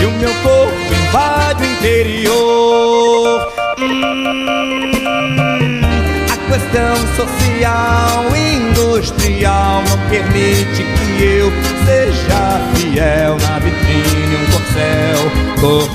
E 0.00 0.04
o 0.04 0.10
meu 0.12 0.32
corpo 0.42 0.94
invade 1.06 1.62
o 1.62 1.66
interior. 1.66 3.52
Hum, 3.78 4.90
A 6.32 6.36
questão 6.52 6.96
social 7.16 8.24
industrial 8.36 9.82
Não 9.88 9.98
permite 10.08 10.82
que 10.82 11.22
eu 11.22 11.52
seja 11.84 12.60
fiel 12.74 13.36
Na 13.36 13.58
vitrine 13.58 14.36
um 14.36 14.46
corcel 14.50 15.20
cor 15.60 15.88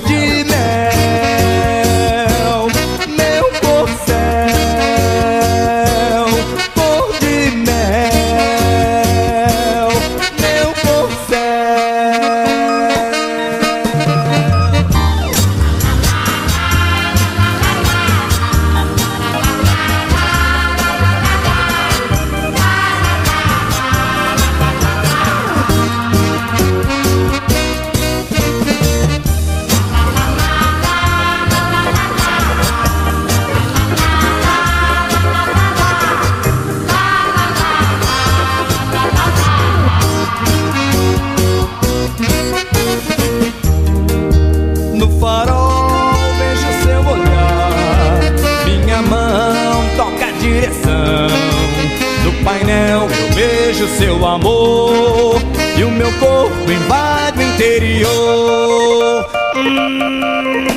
seu 53.87 54.25
amor 54.25 55.41
E 55.77 55.83
o 55.83 55.91
meu 55.91 56.11
corpo 56.13 56.71
invade 56.71 57.39
o 57.39 57.41
interior. 57.41 59.25
Hum, 59.55 60.73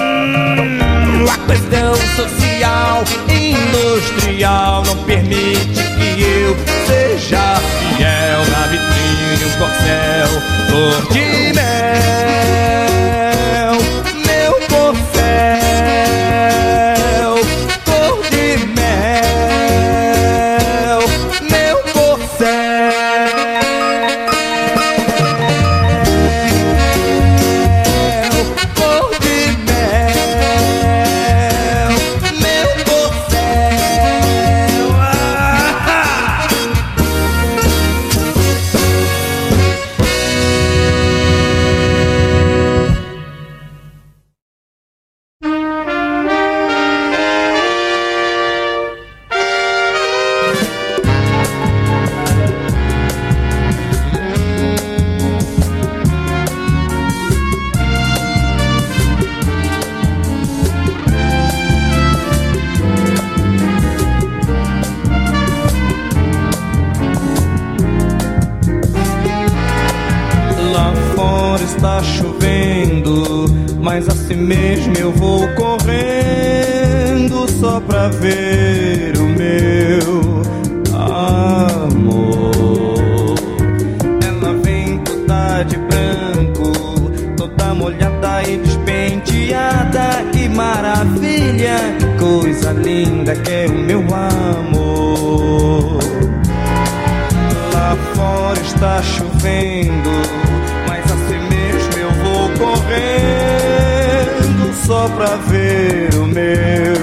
A 1.29 1.39
questão 1.53 1.95
social 2.17 3.05
industrial 3.29 4.83
Não 4.85 4.97
permite 5.05 5.83
que 5.97 6.23
eu 6.23 6.57
seja 6.87 7.57
fiel 7.97 8.41
Na 8.51 8.67
vitrine 8.67 9.45
um 9.45 9.51
corcel 9.59 10.29
ainda 93.07 93.35
quer 93.37 93.67
é 93.67 93.69
o 93.69 93.73
meu 93.73 94.01
amor. 94.01 95.99
Lá 97.73 97.97
fora 98.15 98.61
está 98.61 99.03
chovendo, 99.03 100.11
mas 100.89 101.05
assim 101.05 101.41
mesmo 101.49 101.99
eu 101.99 102.11
vou 102.23 102.49
correndo 102.59 102.87
só 104.87 105.09
pra 105.09 105.37
ver 105.37 106.15
o 106.15 106.27
meu 106.27 106.97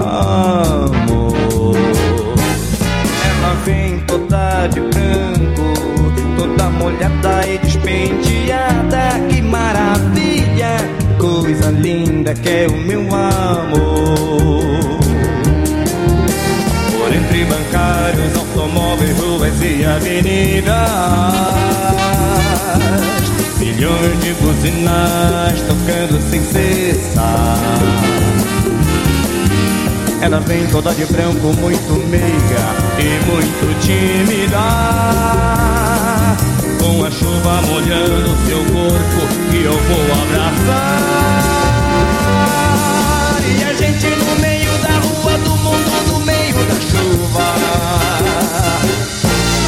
amor. 0.00 1.76
Ela 3.24 3.54
vem 3.64 4.00
toda 4.00 4.66
de 4.68 4.80
branco 4.80 5.56
toda 6.36 6.70
molhada 6.70 7.46
e 7.48 7.58
despenteada. 7.58 9.20
Que 9.28 9.40
maravilha, 9.42 10.76
coisa 11.18 11.70
linda 11.70 12.34
que 12.34 12.48
é 12.48 12.66
o 12.68 12.76
meu 12.76 13.02
amor 13.14 14.75
entre 17.36 17.44
bancários, 17.44 18.36
automóveis, 18.36 19.18
ruas 19.18 19.62
e 19.62 19.84
avenidas. 19.84 20.72
Milhões 23.58 24.20
de 24.22 24.32
buzinas 24.34 25.60
tocando 25.62 26.30
sem 26.30 26.42
cessar. 26.42 27.58
Ela 30.22 30.40
vem 30.40 30.66
toda 30.68 30.94
de 30.94 31.04
branco, 31.06 31.52
muito 31.60 32.08
meiga 32.08 32.64
e 32.98 33.26
muito 33.26 33.80
tímida. 33.80 34.58
Com 36.80 37.04
a 37.04 37.10
chuva 37.10 37.60
molhando 37.62 38.34
seu 38.46 38.58
corpo, 38.58 39.50
que 39.50 39.62
eu 39.62 39.72
vou 39.72 40.04
abraçar. 40.22 41.55
Chuva, 47.36 48.40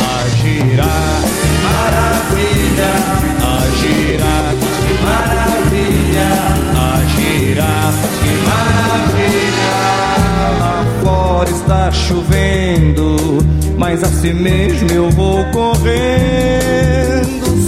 a 0.08 0.28
girar, 0.36 1.20
maravilha, 1.64 2.92
a 3.42 3.54
girar, 3.76 4.54
que 4.84 4.92
maravilha, 5.04 6.30
a 6.76 7.04
girar, 7.14 7.92
que 8.22 8.32
maravilha. 8.48 9.78
Lá 10.58 10.78
fora 11.02 11.50
está 11.50 11.82
chovendo, 11.92 13.06
mas 13.76 14.02
assim 14.02 14.32
mesmo 14.32 14.90
eu 14.90 15.10
vou 15.10 15.44
correndo 15.46 15.86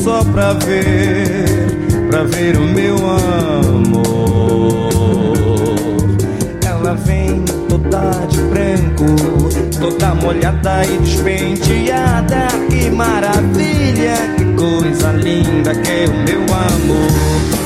só 0.03 0.25
pra 0.25 0.53
ver, 0.55 1.67
pra 2.11 2.25
ver 2.25 2.57
o 2.57 2.65
meu 2.65 2.97
amor. 2.97 4.80
Toda 9.81 10.15
molhada 10.15 10.85
e 10.85 10.99
despenteada. 10.99 12.47
Que 12.69 12.91
maravilha, 12.91 14.15
que 14.37 14.45
coisa 14.55 15.13
linda 15.13 15.75
que 15.75 15.91
é 15.91 16.05
o 16.07 16.15
meu 16.25 16.43
amor. 16.43 17.60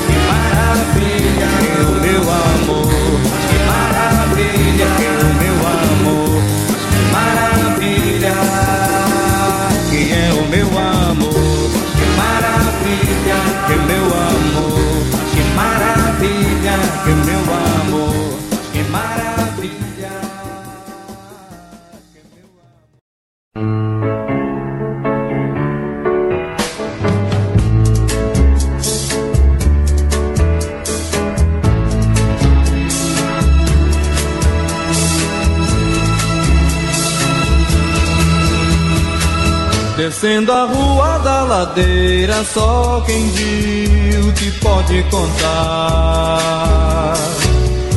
Ladeira, 41.55 42.43
só 42.43 43.01
quem 43.05 43.29
viu 43.29 44.29
te 44.33 44.51
pode 44.59 45.01
contar. 45.03 46.33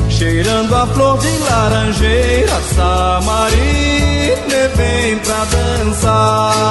Cheirando 0.08 0.76
a 0.76 0.86
flor 0.86 1.18
de 1.18 1.38
laranjeira, 1.38 2.60
Samarina 2.76 4.68
vem 4.76 5.18
pra 5.18 5.44
dançar. 5.56 6.68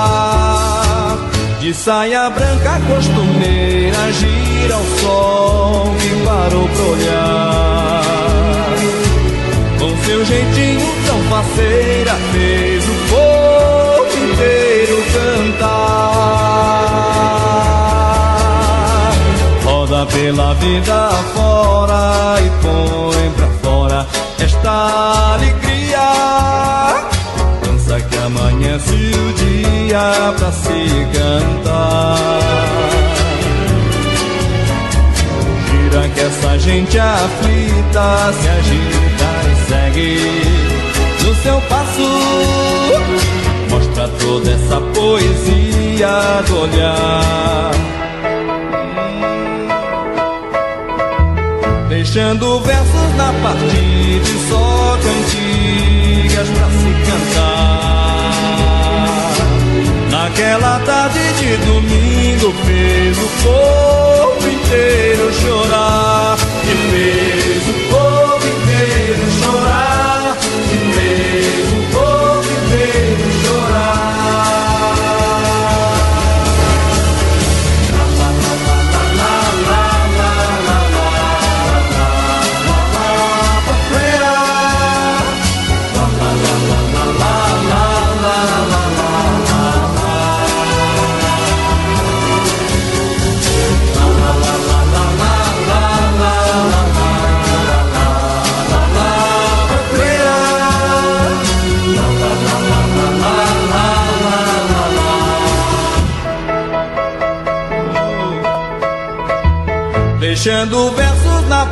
De 1.59 1.73
saia 1.73 2.29
branca 2.29 2.79
costumeira, 2.87 4.11
gira 4.13 4.77
o 4.77 4.85
sol 5.01 5.93
que 5.99 6.09
parou 6.23 6.69
pra 6.69 6.83
olhar. 6.83 8.03
Com 9.79 9.97
seu 10.05 10.23
jeitinho 10.25 10.87
tão 11.05 11.19
faceira 11.23 12.15
fez 12.31 12.85
o 12.85 12.95
povo 13.09 14.17
inteiro 14.31 14.66
Pela 20.05 20.53
vida 20.53 21.09
fora 21.33 22.35
e 22.39 22.49
põe 22.61 23.31
pra 23.31 23.47
fora 23.63 24.07
esta 24.39 25.33
alegria. 25.33 26.07
Dança 27.63 27.99
que 27.99 28.17
amanhece 28.17 28.93
o 28.93 29.33
dia 29.33 30.33
pra 30.37 30.51
se 30.51 31.07
cantar. 31.13 32.17
Gira 35.65 36.09
que 36.09 36.19
essa 36.19 36.59
gente 36.59 36.99
aflita 36.99 38.33
se 38.39 38.49
agita 38.49 39.29
e 39.51 39.55
segue 39.67 40.21
no 41.25 41.35
seu 41.35 41.59
passo. 41.61 42.09
Mostra 43.71 44.07
toda 44.19 44.51
essa 44.51 44.79
poesia 44.93 46.43
do 46.47 46.59
olhar. 46.61 48.06
Deixando 52.09 52.61
versos 52.61 53.15
na 53.17 53.33
partida 53.43 54.25
só 54.47 54.97
cantigas 55.03 56.47
pra 56.47 56.69
se 56.69 56.93
cantar. 57.05 58.31
Naquela 60.09 60.79
tarde 60.85 61.19
de 61.33 61.57
domingo 61.65 62.53
fez 62.65 63.17
o 63.17 63.27
povo 63.43 63.76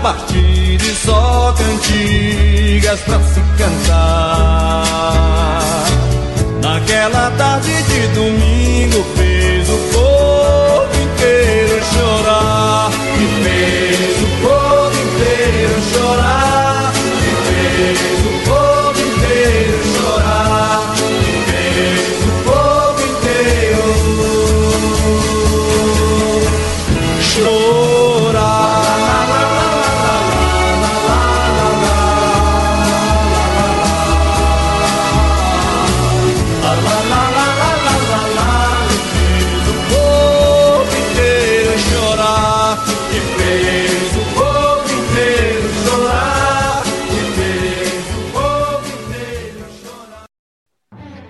versos 0.06 0.12
na 0.12 0.14
partida 0.14 0.84
e 0.84 0.96
só 0.96 1.54
cantigas 1.54 3.00
pra 3.02 3.20
se 3.24 3.42
cantar. 3.58 4.25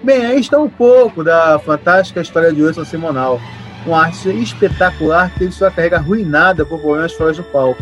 Bem, 0.05 0.23
aí 0.23 0.39
está 0.39 0.59
um 0.59 0.69
pouco 0.69 1.23
da 1.23 1.57
fantástica 1.57 2.21
história 2.21 2.53
de 2.53 2.61
Wilson 2.61 2.85
Simonal, 2.85 3.41
um 3.87 3.95
artista 3.95 4.31
espetacular 4.31 5.31
que 5.31 5.39
teve 5.39 5.51
sua 5.51 5.71
carreira 5.71 5.97
arruinada 5.97 6.63
por 6.63 6.79
problemas 6.79 7.13
fora 7.13 7.33
do 7.33 7.41
palco, 7.41 7.81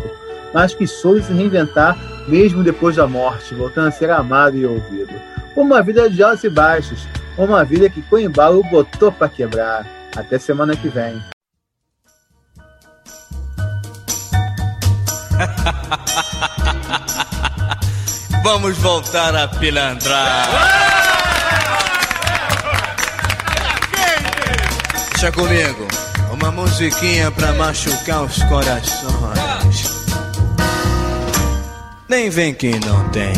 mas 0.54 0.74
que 0.74 0.86
soube 0.86 1.22
se 1.22 1.34
reinventar 1.34 1.94
mesmo 2.26 2.64
depois 2.64 2.96
da 2.96 3.06
morte, 3.06 3.54
voltando 3.54 3.88
a 3.88 3.90
ser 3.90 4.10
amado 4.10 4.56
e 4.56 4.64
ouvido. 4.64 5.12
Uma 5.54 5.82
vida 5.82 6.08
de 6.08 6.22
altos 6.22 6.44
e 6.44 6.48
baixos, 6.48 7.06
uma 7.36 7.62
vida 7.62 7.90
que 7.90 8.00
Coimbalo 8.00 8.62
botou 8.70 9.12
para 9.12 9.28
quebrar. 9.28 9.86
Até 10.16 10.38
semana 10.38 10.74
que 10.74 10.88
vem. 10.88 11.22
Vamos 18.42 18.78
voltar 18.78 19.36
a 19.36 19.46
pilantrar. 19.46 21.03
Deixa 25.24 25.40
comigo. 25.40 25.88
Uma 26.30 26.50
musiquinha 26.50 27.30
pra 27.30 27.54
machucar 27.54 28.24
os 28.24 28.42
corações. 28.42 29.90
Nem 32.06 32.28
vem 32.28 32.52
que 32.52 32.78
não 32.84 33.08
tem. 33.08 33.32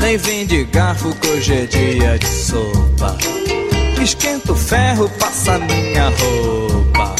Nem 0.00 0.16
vem 0.16 0.46
de 0.46 0.64
garfo 0.64 1.14
que 1.16 1.28
hoje 1.28 1.52
é 1.52 1.66
dia 1.66 2.18
de 2.18 2.26
sopa. 2.26 3.14
Esquenta 4.02 4.52
o 4.52 4.56
ferro, 4.56 5.06
passa 5.18 5.58
minha 5.58 6.08
roupa. 6.08 7.14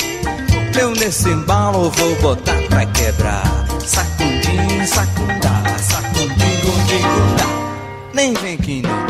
Eu 0.81 0.93
nesse 0.93 1.29
embalo 1.29 1.91
vou 1.91 2.15
botar 2.23 2.57
pra 2.71 2.87
quebrar. 2.87 3.67
Sacundim, 3.85 4.87
sacundá, 4.87 5.63
sacundim, 5.79 6.61
gundim. 6.63 8.15
Nem 8.15 8.33
vem 8.33 8.57
que 8.57 8.81
não 8.81 9.04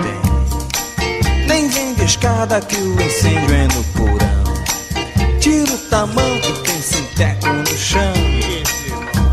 escada 2.25 2.59
que 2.63 2.77
o 2.77 3.03
incêndio 3.03 3.55
é 3.55 3.69
no 3.75 3.85
porão. 3.93 4.45
Tira 5.41 5.75
o 5.75 5.79
tamanco, 5.91 6.53
tem 6.65 6.81
sinteco 6.81 7.49
no 7.49 7.77
chão. 7.77 8.15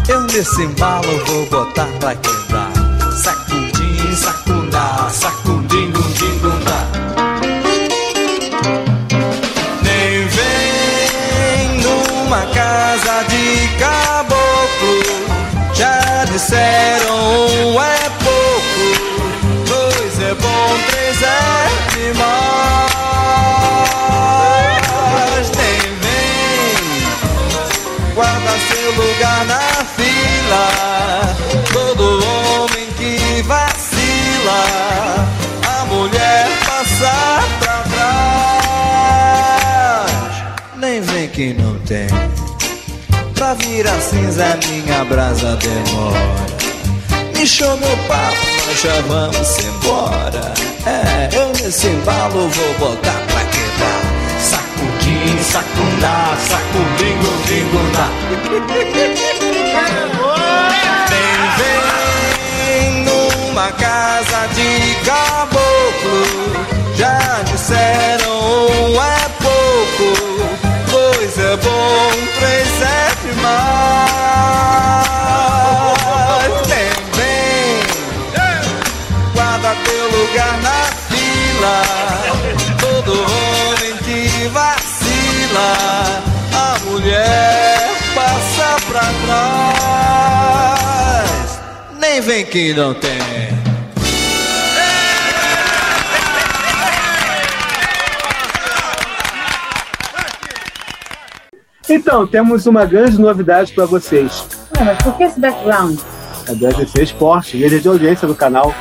Eu 0.09 0.21
nesse 0.23 0.61
embalo 0.61 1.25
vou 1.25 1.45
botar 1.45 1.87
pra 2.01 2.13
quebrar. 2.15 2.69
Sacundim, 3.15 4.13
sacundá, 4.13 5.09
sacundim, 5.09 5.89
gundim, 5.91 6.37
gundá. 6.39 6.85
Nem 9.83 10.27
vem 10.27 11.81
numa 11.81 12.41
casa 12.47 13.23
de 13.29 13.69
caboclo. 13.79 15.05
Já 15.73 16.25
disseram 16.25 17.00
a 35.67 35.85
mulher 35.85 36.47
passa 36.65 37.13
pra 37.59 37.83
trás. 39.13 40.11
Nem 40.77 41.01
vem 41.01 41.27
que 41.29 41.53
não 41.53 41.79
tem. 41.79 42.07
Pra 43.35 43.53
virar 43.55 43.99
cinza, 43.99 44.57
minha 44.67 45.03
brasa 45.05 45.55
demora. 45.57 46.41
Me 47.35 47.47
show 47.47 47.75
meu 47.77 47.97
papo, 48.07 48.45
nós 48.67 48.81
já 48.81 49.01
vamos 49.07 49.59
embora. 49.59 50.53
É, 50.85 51.29
eu 51.35 51.47
nesse 51.49 51.87
embalo 51.87 52.49
vou 52.49 52.73
botar 52.75 53.19
pra 53.27 53.43
quebrar. 53.45 54.01
Sacudim, 54.39 55.43
sacundá, 55.43 56.37
sacudim, 56.47 57.17
gundim, 57.17 57.65
numa 63.51 63.71
casa 63.73 64.47
de 64.55 64.95
caboclo. 65.05 66.23
Já 66.95 67.43
disseram 67.43 68.67
um 68.67 69.01
é 69.01 69.29
pouco, 69.41 70.07
dois 70.89 71.37
é 71.37 71.57
bom, 71.57 72.11
três 72.39 72.81
é 72.81 73.11
demais. 73.25 73.51
Nem 76.67 76.91
vem 77.15 77.79
guarda 79.33 79.75
teu 79.83 80.05
lugar 80.17 80.55
na 80.61 80.81
fila. 81.09 81.77
Todo 82.79 83.11
homem 83.11 83.93
que 83.97 84.47
vacila, 84.47 85.71
a 86.53 86.79
mulher 86.85 87.70
Vem 92.21 92.45
que 92.45 92.71
não 92.73 92.93
tem. 92.93 93.09
Então, 101.89 102.27
temos 102.27 102.67
uma 102.67 102.85
grande 102.85 103.19
novidade 103.19 103.73
para 103.73 103.85
vocês. 103.85 104.45
Ué, 104.77 104.83
mas 104.85 104.97
por 104.99 105.17
que 105.17 105.23
esse 105.23 105.39
background? 105.39 105.99
É 106.47 106.53
do 106.53 106.87
SC 106.87 107.01
Esporte, 107.01 107.57
líder 107.57 107.79
de 107.79 107.87
audiência 107.87 108.27
do 108.27 108.35
canal. 108.35 108.73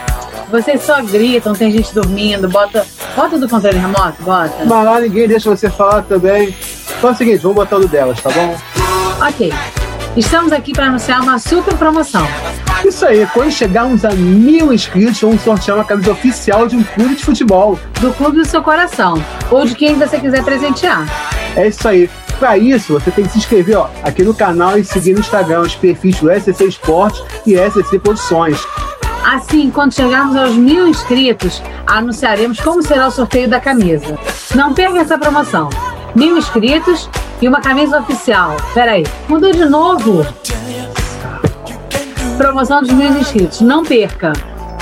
Vocês 0.51 0.82
só 0.82 1.03
gritam, 1.03 1.55
tem 1.55 1.72
gente 1.72 1.95
dormindo, 1.95 2.47
bota. 2.49 2.86
Bota 3.16 3.38
do 3.38 3.49
controle 3.49 3.78
remoto, 3.78 4.22
bota. 4.22 4.64
Mas 4.66 4.84
lá 4.84 5.01
ninguém 5.01 5.26
deixa 5.26 5.49
você 5.49 5.70
falar 5.70 6.03
também. 6.03 6.55
Então 6.99 7.11
é 7.11 7.12
o 7.12 7.16
seguinte, 7.16 7.38
vamos 7.38 7.57
botar 7.57 7.76
o 7.76 7.80
do 7.80 7.88
delas, 7.88 8.20
tá 8.20 8.30
bom? 8.30 8.57
Ok. 9.26 9.51
Estamos 10.16 10.53
aqui 10.53 10.72
para 10.72 10.86
anunciar 10.86 11.22
uma 11.22 11.38
super 11.38 11.74
promoção. 11.76 12.26
Isso 12.85 13.05
aí, 13.05 13.26
quando 13.33 13.51
chegarmos 13.51 14.05
a 14.05 14.11
mil 14.11 14.72
inscritos, 14.72 15.20
vamos 15.20 15.43
sortear 15.43 15.76
uma 15.76 15.85
camisa 15.85 16.12
oficial 16.12 16.66
de 16.66 16.76
um 16.76 16.83
clube 16.83 17.14
de 17.14 17.24
futebol. 17.24 17.78
Do 18.01 18.12
clube 18.14 18.39
do 18.39 18.45
seu 18.45 18.62
coração. 18.62 19.22
Ou 19.51 19.66
de 19.66 19.74
quem 19.74 19.95
você 19.97 20.18
quiser 20.18 20.43
presentear. 20.43 21.07
É 21.57 21.68
isso 21.68 21.87
aí. 21.87 22.11
Para 22.39 22.57
isso, 22.57 22.95
você 22.95 23.11
tem 23.11 23.24
que 23.24 23.33
se 23.33 23.39
inscrever 23.39 23.76
ó, 23.76 23.91
aqui 24.03 24.22
no 24.22 24.33
canal 24.33 24.78
e 24.78 24.85
seguir 24.85 25.12
no 25.12 25.20
Instagram 25.20 25.61
os 25.61 25.74
perfis 25.74 26.18
do 26.20 26.31
SCC 26.31 26.64
Esporte 26.64 27.22
e 27.47 27.55
SCC 27.55 27.99
Posições. 27.99 28.59
Assim, 29.24 29.70
quando 29.70 29.93
chegarmos 29.93 30.35
aos 30.35 30.55
mil 30.55 30.89
inscritos, 30.89 31.62
anunciaremos 31.87 32.59
como 32.59 32.83
será 32.83 33.09
o 33.09 33.11
sorteio 33.11 33.49
da 33.49 33.61
camisa. 33.61 34.18
Não 34.55 34.72
perca 34.72 35.01
essa 35.01 35.18
promoção. 35.18 35.68
Mil 36.14 36.39
inscritos 36.39 37.11
e 37.43 37.47
uma 37.47 37.61
camisa 37.61 38.01
oficial. 38.01 38.57
Peraí, 38.72 39.05
mudou 39.28 39.53
de 39.53 39.66
novo. 39.66 40.26
Promoção 42.41 42.80
dos 42.80 42.91
mil 42.91 43.12
inscritos. 43.18 43.61
Não 43.61 43.84
perca. 43.84 44.32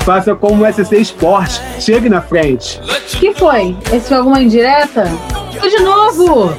Faça 0.04 0.32
como 0.32 0.64
o 0.64 0.72
SCC 0.72 0.98
Esporte. 0.98 1.60
Chegue 1.80 2.08
na 2.08 2.22
frente. 2.22 2.80
que 3.18 3.34
foi? 3.34 3.76
Esse 3.92 4.10
foi 4.10 4.16
alguma 4.16 4.40
indireta? 4.40 5.06
Foi 5.58 5.68
de 5.68 5.80
novo! 5.80 6.54